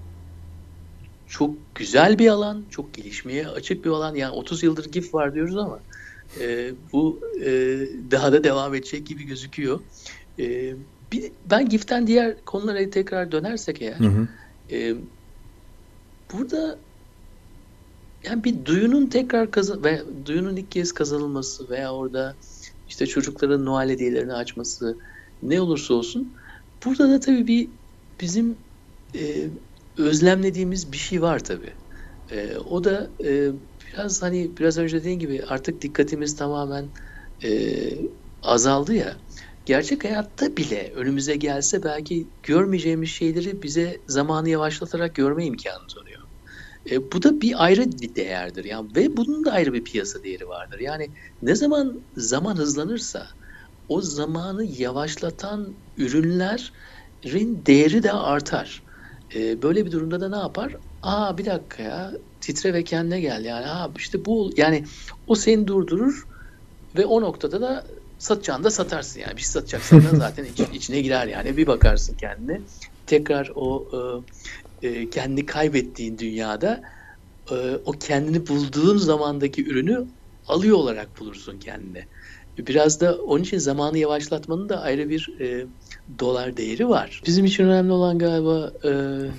çok 1.27 1.75
güzel 1.75 2.19
bir 2.19 2.29
alan, 2.29 2.65
çok 2.71 2.95
gelişmeye 2.95 3.49
açık 3.49 3.85
bir 3.85 3.91
alan. 3.91 4.15
Yani 4.15 4.33
30 4.33 4.63
yıldır 4.63 4.93
GIF 4.93 5.15
var 5.15 5.35
diyoruz 5.35 5.57
ama 5.57 5.81
e, 6.41 6.75
bu 6.93 7.21
e, 7.45 7.51
daha 8.11 8.33
da 8.33 8.45
devam 8.45 8.75
edecek 8.75 9.07
gibi 9.07 9.25
gözüküyor. 9.25 9.81
E, 10.39 10.75
bir, 11.13 11.33
ben 11.51 11.69
GIF'ten 11.69 12.07
diğer 12.07 12.45
konulara 12.45 12.91
tekrar 12.91 13.33
dönersek 13.33 13.83
eğer, 13.83 14.01
hı 14.01 14.05
hı. 14.05 14.29
E, 14.71 14.95
burada 16.33 16.79
yani 18.25 18.45
bir 18.45 18.65
duyunun 18.65 19.07
tekrar 19.07 19.51
kazan 19.51 19.85
ve 19.85 20.03
duyunun 20.27 20.57
ilk 20.57 20.71
kez 20.71 20.93
kazanılması 20.93 21.71
veya 21.71 21.95
orada 21.95 22.37
işte 22.89 23.07
çocukların 23.07 23.65
Noel 23.65 23.91
hediyelerini 23.91 24.33
açması 24.33 24.99
ne 25.43 25.61
olursa 25.61 25.95
olsun 25.95 26.37
burada 26.85 27.09
da 27.11 27.21
tabii 27.21 27.47
bir 27.47 27.71
bizim 28.21 28.59
e, 29.15 29.51
özlemlediğimiz 29.99 30.93
bir 30.93 30.97
şey 30.97 31.23
var 31.23 31.45
tabii. 31.45 31.75
E, 32.31 32.57
o 32.57 32.85
da 32.85 33.11
e, 33.25 33.51
biraz 33.93 34.23
hani 34.23 34.57
biraz 34.57 34.79
önce 34.79 35.01
dediğim 35.01 35.19
gibi 35.19 35.45
artık 35.49 35.83
dikkatimiz 35.83 36.37
tamamen 36.37 36.93
e, 37.45 37.51
azaldı 38.43 38.95
ya. 38.95 39.17
Gerçek 39.65 40.05
hayatta 40.05 40.57
bile 40.57 40.93
önümüze 40.97 41.37
gelse 41.37 41.83
belki 41.83 42.31
görmeyeceğimiz 42.43 43.11
şeyleri 43.11 43.63
bize 43.63 44.05
zamanı 44.09 44.49
yavaşlatarak 44.51 45.15
görme 45.15 45.47
imkanımız 45.47 45.97
oluyor. 45.99 46.21
E, 46.91 47.13
bu 47.13 47.23
da 47.23 47.41
bir 47.41 47.65
ayrı 47.65 47.85
bir 47.93 48.15
değerdir. 48.15 48.65
Yani 48.65 48.91
ve 48.97 49.17
bunun 49.17 49.45
da 49.45 49.53
ayrı 49.53 49.73
bir 49.73 49.85
piyasa 49.85 50.23
değeri 50.23 50.49
vardır. 50.49 50.79
Yani 50.81 51.15
ne 51.43 51.55
zaman 51.55 52.09
zaman 52.17 52.57
hızlanırsa 52.57 53.27
o 53.89 54.01
zamanı 54.01 54.65
yavaşlatan 54.65 55.75
ürünlerin 55.97 57.67
değeri 57.67 58.03
de 58.03 58.13
artar. 58.13 58.83
E, 59.35 59.63
böyle 59.63 59.87
bir 59.87 59.93
durumda 59.93 60.21
da 60.21 60.29
ne 60.29 60.37
yapar? 60.37 60.77
Aa 61.03 61.39
bir 61.39 61.47
dakika 61.47 61.83
ya 61.83 62.13
titre 62.41 62.75
ve 62.75 62.85
kendine 62.85 63.21
gel 63.21 63.45
yani. 63.45 63.65
Ha 63.67 63.91
işte 63.97 64.25
bu 64.25 64.51
yani 64.57 64.85
o 65.27 65.35
seni 65.35 65.67
durdurur 65.67 66.25
ve 66.97 67.07
o 67.07 67.21
noktada 67.21 67.61
da 67.61 67.87
satacağını 68.19 68.65
da 68.65 68.71
satarsın 68.71 69.21
yani. 69.21 69.37
Bir 69.37 69.41
şey 69.41 69.51
satacaksan 69.51 70.05
da 70.05 70.17
zaten 70.17 70.45
iç, 70.45 70.61
içine 70.73 71.01
girer 71.01 71.27
yani. 71.27 71.57
Bir 71.57 71.67
bakarsın 71.67 72.17
kendine. 72.17 72.61
tekrar 73.07 73.53
o 73.55 73.89
e, 74.83 74.89
e, 74.89 75.11
kendi 75.11 75.47
kaybettiğin 75.47 76.19
dünyada 76.19 76.83
e, 77.51 77.55
o 77.85 77.93
kendini 77.93 78.47
bulduğun 78.47 78.97
zamandaki 78.97 79.67
ürünü 79.67 80.07
alıyor 80.47 80.77
olarak 80.77 81.21
bulursun 81.21 81.59
kendine. 81.59 82.07
Biraz 82.59 83.01
da 83.01 83.23
onun 83.23 83.43
için 83.43 83.59
zamanı 83.59 83.99
yavaşlatmanın 83.99 84.69
da 84.69 84.81
ayrı 84.81 85.09
bir 85.09 85.41
e, 85.41 85.67
dolar 86.19 86.57
değeri 86.57 86.89
var. 86.89 87.21
Bizim 87.27 87.45
için 87.45 87.65
önemli 87.65 87.93
olan 87.93 88.19
galiba 88.19 88.73
e, 88.85 88.91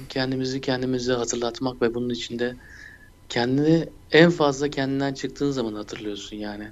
kendimizi 0.10 0.62
kendimize 0.62 1.14
hatırlatmak 1.14 1.82
ve 1.82 1.94
bunun 1.94 2.10
içinde 2.10 2.56
kendini 3.30 3.90
en 4.12 4.30
fazla 4.30 4.70
kendinden 4.70 5.14
çıktığın 5.14 5.52
zaman 5.52 5.74
hatırlıyorsun 5.74 6.38
yani. 6.38 6.72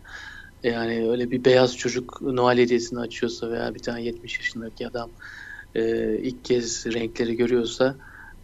Yani 0.64 1.10
öyle 1.10 1.32
bir 1.32 1.46
beyaz 1.46 1.78
çocuk 1.78 2.22
Noel 2.22 2.58
hediyesini 2.58 3.00
açıyorsa 3.00 3.52
veya 3.52 3.76
bir 3.76 3.82
tane 3.82 4.04
70 4.04 4.40
yaşındaki 4.40 4.88
adam 4.88 5.12
e, 5.76 6.18
ilk 6.18 6.46
kez 6.46 6.86
renkleri 6.86 7.36
görüyorsa 7.36 7.98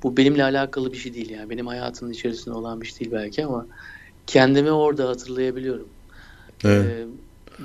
bu 0.03 0.17
benimle 0.17 0.43
alakalı 0.43 0.91
bir 0.91 0.97
şey 0.97 1.13
değil 1.13 1.29
yani. 1.29 1.49
Benim 1.49 1.67
hayatımın 1.67 2.11
içerisinde 2.11 2.55
olan 2.55 2.81
bir 2.81 2.87
şey 2.87 2.99
değil 2.99 3.11
belki 3.11 3.45
ama 3.45 3.67
kendimi 4.27 4.71
orada 4.71 5.09
hatırlayabiliyorum. 5.09 5.89
Evet. 6.65 6.85
E, 6.85 7.07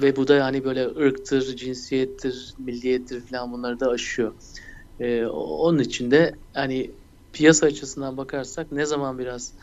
ve 0.02 0.16
bu 0.16 0.28
da 0.28 0.34
yani 0.34 0.64
böyle 0.64 0.86
ırktır, 0.86 1.56
cinsiyettir, 1.56 2.54
milliyettir 2.58 3.26
falan 3.26 3.52
bunları 3.52 3.80
da 3.80 3.90
aşıyor. 3.90 4.34
E, 4.98 5.26
onun 5.26 5.78
için 5.78 6.10
de 6.10 6.32
hani 6.54 6.94
piyasa 7.32 7.66
açısından 7.66 8.16
bakarsak 8.16 8.72
ne 8.72 8.86
zaman 8.86 9.18
biraz 9.18 9.54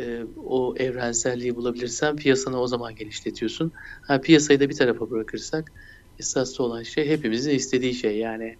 e, 0.00 0.22
o 0.36 0.74
evrenselliği 0.76 1.56
bulabilirsen 1.56 2.16
piyasanı 2.16 2.60
o 2.60 2.66
zaman 2.66 2.94
genişletiyorsun. 2.94 3.72
Ha, 4.02 4.20
piyasayı 4.20 4.60
da 4.60 4.68
bir 4.68 4.76
tarafa 4.76 5.10
bırakırsak 5.10 5.72
esaslı 6.18 6.64
olan 6.64 6.82
şey 6.82 7.08
hepimizin 7.08 7.50
istediği 7.50 7.94
şey 7.94 8.18
yani 8.18 8.58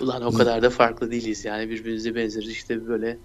ulan 0.00 0.22
o 0.22 0.32
kadar 0.32 0.62
da 0.62 0.70
farklı 0.70 1.10
değiliz 1.10 1.44
yani 1.44 1.70
birbirimize 1.70 2.14
benzeriz 2.14 2.50
işte 2.50 2.86
böyle 2.86 3.18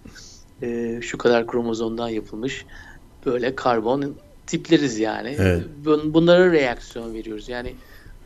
e, 0.62 1.00
şu 1.02 1.18
kadar 1.18 1.48
kromozomdan 1.48 2.10
yapılmış 2.10 2.66
böyle 3.26 3.56
karbon 3.56 4.29
tipleriz 4.50 5.00
yani. 5.00 5.36
Evet. 5.40 5.64
Bunlara 6.06 6.52
reaksiyon 6.52 7.14
veriyoruz. 7.14 7.50
Yani 7.50 7.74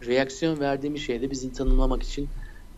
reaksiyon 0.08 0.60
verdiğimiz 0.60 1.02
şey 1.02 1.22
de 1.22 1.32
bizi 1.32 1.54
tanımlamak 1.54 2.04
için 2.04 2.28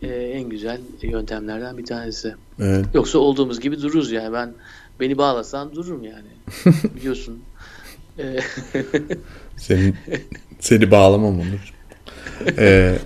e, 0.02 0.08
en 0.08 0.48
güzel 0.48 0.80
yöntemlerden 1.02 1.78
bir 1.78 1.84
tanesi. 1.84 2.34
Evet. 2.60 2.84
Yoksa 2.94 3.18
olduğumuz 3.18 3.60
gibi 3.60 3.82
dururuz 3.82 4.12
yani. 4.12 4.32
Ben 4.32 4.52
beni 5.00 5.18
bağlasan 5.18 5.74
dururum 5.74 6.04
yani. 6.04 6.28
Biliyorsun. 6.96 7.42
E, 8.18 8.24
seni, 9.56 9.94
seni 10.60 10.90
bağlamam 10.90 11.40
Onur. 11.40 11.74
Ee, 12.58 12.98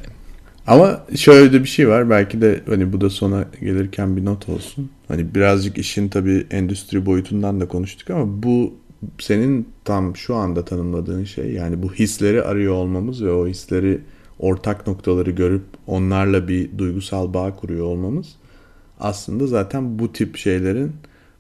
ama 0.67 1.07
şöyle 1.17 1.53
de 1.53 1.63
bir 1.63 1.69
şey 1.69 1.89
var. 1.89 2.11
Belki 2.11 2.41
de 2.41 2.61
hani 2.67 2.93
bu 2.93 3.01
da 3.01 3.11
sona 3.11 3.45
gelirken 3.61 4.17
bir 4.17 4.25
not 4.25 4.49
olsun. 4.49 4.91
Hani 5.09 5.35
birazcık 5.35 5.79
işin 5.79 6.09
tabii 6.09 6.47
endüstri 6.51 7.07
boyutundan 7.07 7.61
da 7.61 7.69
konuştuk 7.69 8.11
ama 8.11 8.43
bu 8.43 8.75
senin 9.19 9.69
tam 9.85 10.17
şu 10.17 10.35
anda 10.35 10.65
tanımladığın 10.65 11.25
şey 11.25 11.53
yani 11.53 11.83
bu 11.83 11.93
hisleri 11.95 12.43
arıyor 12.43 12.75
olmamız 12.75 13.25
ve 13.25 13.33
o 13.33 13.47
hisleri 13.47 14.01
ortak 14.39 14.87
noktaları 14.87 15.31
görüp 15.31 15.65
onlarla 15.87 16.49
bir 16.49 16.79
duygusal 16.79 17.35
bağ 17.35 17.57
kuruyor 17.57 17.87
olmamız 17.87 18.37
aslında 19.01 19.47
zaten 19.47 19.99
bu 19.99 20.13
tip 20.13 20.37
şeylerin 20.37 20.93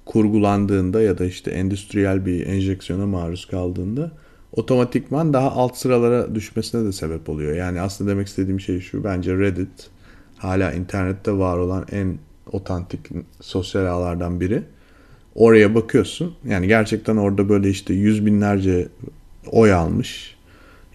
kurgulandığında 0.04 1.02
ya 1.02 1.18
da 1.18 1.24
işte 1.24 1.50
endüstriyel 1.50 2.26
bir 2.26 2.46
enjeksiyona 2.46 3.06
maruz 3.06 3.46
kaldığında 3.46 4.12
otomatikman 4.52 5.32
daha 5.32 5.50
alt 5.50 5.76
sıralara 5.76 6.34
düşmesine 6.34 6.84
de 6.84 6.92
sebep 6.92 7.28
oluyor. 7.28 7.56
Yani 7.56 7.80
aslında 7.80 8.10
demek 8.10 8.26
istediğim 8.26 8.60
şey 8.60 8.80
şu 8.80 9.04
bence 9.04 9.36
Reddit 9.36 9.90
hala 10.38 10.72
internette 10.72 11.32
var 11.32 11.58
olan 11.58 11.86
en 11.92 12.18
otantik 12.52 13.00
sosyal 13.40 13.86
ağlardan 13.86 14.40
biri. 14.40 14.62
Oraya 15.34 15.74
bakıyorsun 15.74 16.34
yani 16.48 16.68
gerçekten 16.68 17.16
orada 17.16 17.48
böyle 17.48 17.70
işte 17.70 17.94
yüz 17.94 18.26
binlerce 18.26 18.88
oy 19.46 19.72
almış 19.72 20.36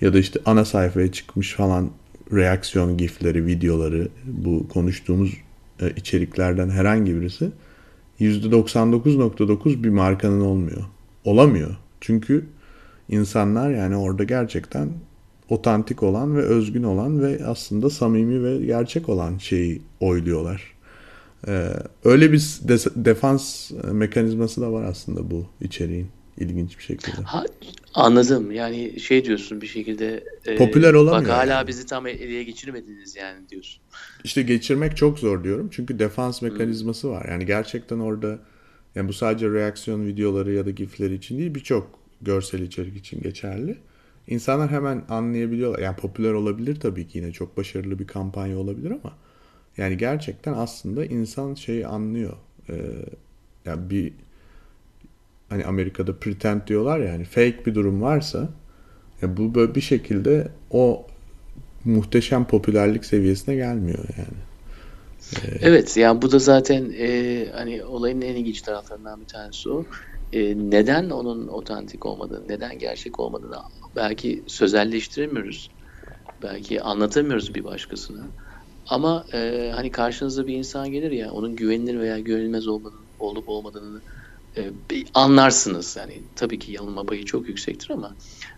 ya 0.02 0.14
da 0.14 0.20
işte 0.20 0.40
ana 0.46 0.66
sayfaya 0.66 1.12
çıkmış 1.12 1.54
falan 1.54 1.90
reaksiyon 2.34 2.98
gifleri, 2.98 3.46
videoları 3.46 4.08
bu 4.26 4.68
konuştuğumuz 4.68 5.34
e, 5.82 5.90
içeriklerden 5.90 6.70
herhangi 6.70 7.16
birisi 7.16 7.52
%99.9 8.20 9.84
bir 9.84 9.90
markanın 9.90 10.42
olmuyor. 10.42 10.84
Olamıyor. 11.24 11.76
Çünkü 12.02 12.46
insanlar 13.10 13.72
yani 13.72 13.96
orada 13.96 14.24
gerçekten 14.24 14.90
otantik 15.50 16.04
olan 16.04 16.38
ve 16.38 16.42
özgün 16.42 16.84
olan 16.84 17.22
ve 17.22 17.46
aslında 17.46 17.90
samimi 17.90 18.44
ve 18.44 18.66
gerçek 18.66 19.10
olan 19.10 19.38
şeyi 19.38 19.82
oyluyorlar. 20.00 20.75
Ee, 21.48 21.70
öyle 22.04 22.32
bir 22.32 22.60
defans 22.96 23.72
mekanizması 23.92 24.62
da 24.62 24.74
var 24.74 24.84
aslında 24.84 25.32
bu 25.32 25.46
içeriğin 25.62 26.08
ilginç 26.38 26.78
bir 26.78 26.84
şekilde. 26.84 27.22
Ha, 27.22 27.46
anladım. 27.94 28.52
Yani 28.52 29.00
şey 29.00 29.26
diyorsun 29.26 29.62
bir 29.62 29.68
şekilde 29.68 30.24
e, 30.46 30.56
popüler 30.56 30.94
olamıyor. 30.94 31.34
Bak 31.34 31.38
hala 31.38 31.54
yani. 31.54 31.68
bizi 31.68 31.86
tam 31.86 32.08
eleye 32.08 32.44
geçirmediniz 32.44 33.16
yani 33.16 33.50
diyorsun. 33.50 33.82
İşte 34.24 34.42
geçirmek 34.42 34.98
çok 34.98 35.20
zor 35.20 35.44
diyorum. 35.44 35.70
Çünkü 35.72 36.00
defans 36.00 36.42
mekanizması 36.42 37.08
hmm. 37.08 37.14
var. 37.14 37.26
Yani 37.30 37.46
gerçekten 37.46 38.00
orada 38.00 38.40
yani 38.96 39.08
bu 39.08 39.14
sadece 39.14 39.50
reaksiyon 39.50 40.08
videoları 40.08 40.54
ya 40.54 40.66
da 40.66 40.72
gifleri 40.72 41.14
için 41.14 41.38
değil 41.38 41.56
birçok 41.56 42.00
görsel 42.22 42.60
içerik 42.60 42.98
için 42.98 43.22
geçerli. 43.22 43.78
İnsanlar 44.28 44.72
hemen 44.72 45.04
anlayabiliyorlar. 45.10 45.80
Yani 45.80 45.96
popüler 45.96 46.34
olabilir 46.34 46.80
tabii 46.80 47.08
ki 47.08 47.18
yine 47.18 47.32
çok 47.32 47.58
başarılı 47.58 48.00
bir 48.00 48.08
kampanya 48.08 48.58
olabilir 48.58 48.92
ama 48.92 49.14
yani 49.78 49.98
gerçekten 49.98 50.54
aslında 50.54 51.06
insan 51.06 51.54
şeyi 51.54 51.88
anlıyor. 51.88 52.34
Ee, 52.70 52.74
yani 53.66 53.90
bir 53.90 54.14
hani 55.50 55.66
Amerika'da 55.66 56.16
pretend 56.16 56.62
diyorlar 56.68 57.00
ya 57.00 57.14
hani 57.14 57.24
fake 57.24 57.66
bir 57.66 57.76
durum 57.76 58.02
varsa 58.02 58.50
ya 59.22 59.38
bu 59.38 59.56
böyle 59.56 59.76
bir 59.76 59.82
şekilde 59.82 60.48
o 60.72 61.08
muhteşem 61.86 62.48
popülerlik 62.48 63.06
seviyesine 63.06 63.56
gelmiyor 63.56 64.06
yani. 64.18 64.38
Ee, 65.36 65.58
evet 65.62 65.98
yani 65.98 66.22
bu 66.22 66.32
da 66.32 66.40
zaten 66.40 66.94
e, 66.98 67.48
hani 67.54 67.84
olayın 67.84 68.22
en 68.22 68.36
ilginç 68.36 68.62
taraflarından 68.62 69.22
bir 69.22 69.28
tanesi 69.28 69.70
o. 69.70 69.86
E, 70.34 70.58
neden 70.58 71.10
onun 71.10 71.48
otantik 71.48 72.06
olmadığını, 72.06 72.48
neden 72.50 72.80
gerçek 72.80 73.20
olmadığını 73.20 73.56
belki 73.96 74.44
sözelleştiremiyoruz. 74.48 75.70
Belki 76.44 76.82
anlatamıyoruz 76.82 77.56
bir 77.56 77.64
başkasına. 77.64 78.24
Ama 78.88 79.26
e, 79.34 79.72
hani 79.76 79.92
karşınıza 79.92 80.48
bir 80.48 80.56
insan 80.56 80.92
gelir 80.92 81.12
ya 81.12 81.32
onun 81.32 81.56
güvenilir 81.56 82.00
veya 82.00 82.20
güvenilmez 82.20 82.68
olmadığını, 82.68 83.06
olup 83.20 83.50
olmadığını 83.50 84.02
e, 84.58 84.72
anlarsınız. 85.14 85.96
Yani 85.96 86.22
tabii 86.36 86.60
ki 86.60 86.72
yanılma 86.72 87.04
payı 87.04 87.26
çok 87.26 87.48
yüksektir 87.48 87.90
ama 87.90 88.16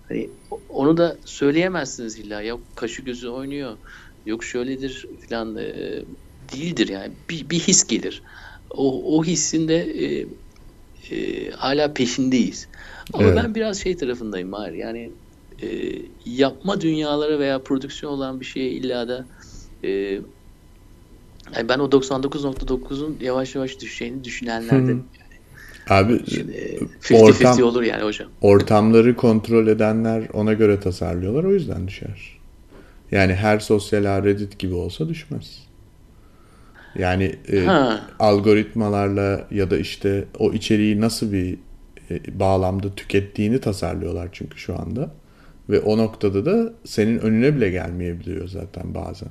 hani 0.08 0.30
onu 0.70 0.98
da 0.98 1.18
söyleyemezsiniz 1.26 2.20
illa. 2.20 2.42
Ya 2.42 2.58
kaşı 2.76 3.02
gözü 3.02 3.28
oynuyor. 3.28 3.78
Yok 4.26 4.44
şöyledir 4.44 5.06
falan 5.30 5.58
e, 5.58 5.74
değildir 6.54 6.88
yani. 6.88 7.14
Bir, 7.30 7.50
bir 7.50 7.60
his 7.60 7.88
gelir. 7.88 8.24
O, 8.70 9.18
o 9.18 9.24
hissin 9.24 9.68
de 9.68 9.76
e, 9.78 10.28
e, 11.16 11.50
hala 11.52 11.94
peşindeyiz. 11.94 12.68
Ama 13.14 13.24
evet. 13.24 13.36
ben 13.44 13.56
biraz 13.56 13.78
şey 13.78 13.98
tarafındayım 13.98 14.52
var. 14.52 14.72
Yani 14.72 15.12
e, 15.62 15.68
yapma 16.26 16.82
dünyaları 16.82 17.40
veya 17.40 17.64
prodüksiyon 17.64 18.12
olan 18.12 18.40
bir 18.40 18.46
şeye 18.46 18.70
illa 18.70 19.08
da 19.08 19.26
e, 19.84 19.90
yani 21.56 21.70
ben 21.70 21.80
o 21.80 21.86
99.9'un 21.86 23.18
yavaş 23.22 23.56
yavaş 23.56 23.80
düşeceğini 23.80 24.24
düşünenlerden 24.24 25.04
Abi 25.90 26.14
50-50 26.14 27.22
ortam, 27.22 27.64
olur 27.64 27.84
yani 27.84 28.04
hocam. 28.04 28.30
Ortamları 28.42 29.16
kontrol 29.16 29.68
edenler 29.68 30.28
ona 30.34 30.54
göre 30.54 30.80
tasarlıyorlar 30.80 31.44
o 31.44 31.54
yüzden 31.54 31.88
düşer. 31.88 32.40
Yani 33.12 33.34
her 33.34 33.60
sosyal 33.60 34.18
ağ 34.18 34.24
Reddit 34.24 34.60
gibi 34.60 34.74
olsa 34.74 35.10
düşmez. 35.10 35.68
Yani 36.96 37.36
e, 37.52 37.68
algoritmalarla 38.20 39.48
ya 39.52 39.72
da 39.72 39.78
işte 39.78 40.26
o 40.40 40.54
içeriği 40.54 41.02
nasıl 41.02 41.32
bir 41.32 41.58
e, 42.12 42.40
bağlamda 42.40 42.96
tükettiğini 42.96 43.62
tasarlıyorlar 43.62 44.30
çünkü 44.32 44.58
şu 44.58 44.80
anda. 44.80 45.12
Ve 45.70 45.80
o 45.80 45.98
noktada 45.98 46.46
da 46.46 46.74
senin 46.86 47.20
önüne 47.20 47.56
bile 47.56 47.70
gelmeyebiliyor 47.70 48.48
zaten 48.48 48.94
bazen 48.94 49.30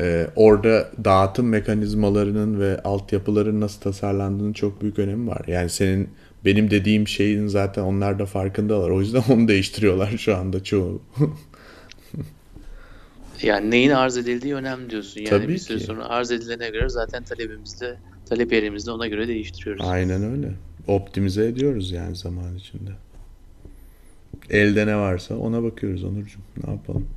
e, 0.00 0.26
orada 0.36 0.90
dağıtım 1.04 1.48
mekanizmalarının 1.48 2.60
ve 2.60 2.82
altyapıların 2.82 3.60
nasıl 3.60 3.80
tasarlandığının 3.80 4.52
çok 4.52 4.82
büyük 4.82 4.98
önemi 4.98 5.28
var. 5.28 5.44
Yani 5.46 5.70
senin 5.70 6.08
benim 6.44 6.70
dediğim 6.70 7.08
şeyin 7.08 7.46
zaten 7.46 7.82
onlar 7.82 8.18
da 8.18 8.26
farkındalar. 8.26 8.90
O 8.90 9.00
yüzden 9.00 9.22
onu 9.30 9.48
değiştiriyorlar 9.48 10.18
şu 10.18 10.36
anda 10.36 10.64
çoğu. 10.64 11.02
yani 13.42 13.70
neyin 13.70 13.90
arz 13.90 14.16
edildiği 14.16 14.54
önemli 14.54 14.90
diyorsun. 14.90 15.20
Yani 15.20 15.28
Tabii 15.28 15.48
bir 15.48 15.58
süre 15.58 15.78
ki. 15.78 15.84
sonra 15.84 16.08
arz 16.08 16.30
edilene 16.30 16.70
göre 16.70 16.88
zaten 16.88 17.24
talebimizde, 17.24 17.96
talep 18.28 18.52
yerimizde 18.52 18.90
ona 18.90 19.06
göre 19.06 19.28
değiştiriyoruz. 19.28 19.84
Aynen 19.86 20.22
öyle. 20.22 20.52
Optimize 20.86 21.44
ediyoruz 21.46 21.90
yani 21.90 22.16
zaman 22.16 22.56
içinde. 22.56 22.90
Elde 24.50 24.86
ne 24.86 24.96
varsa 24.96 25.36
ona 25.36 25.62
bakıyoruz 25.62 26.04
Onurcuğum. 26.04 26.40
Ne 26.64 26.70
yapalım? 26.70 27.08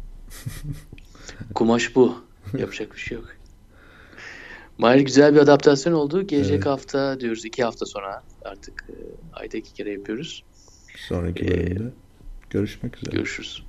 Kumaş 1.53 1.95
bu. 1.95 2.30
Yapacak 2.57 2.93
bir 2.93 2.99
şey 2.99 3.17
yok. 3.17 3.25
Mahir 4.77 5.01
güzel 5.01 5.33
bir 5.35 5.39
adaptasyon 5.39 5.93
oldu. 5.93 6.27
Gelecek 6.27 6.53
Evet. 6.55 6.65
hafta 6.65 7.19
diyoruz 7.19 7.45
iki 7.45 7.63
hafta 7.63 7.85
sonra 7.85 8.23
artık 8.45 8.85
e, 8.89 8.95
ayda 9.33 9.57
iki 9.57 9.73
kere 9.73 9.91
yapıyoruz. 9.91 10.43
Sonraki 10.97 11.45
Ee, 11.45 11.47
bölümde 11.49 11.91
görüşmek 12.49 12.97
üzere. 12.97 13.15
Görüşürüz. 13.15 13.63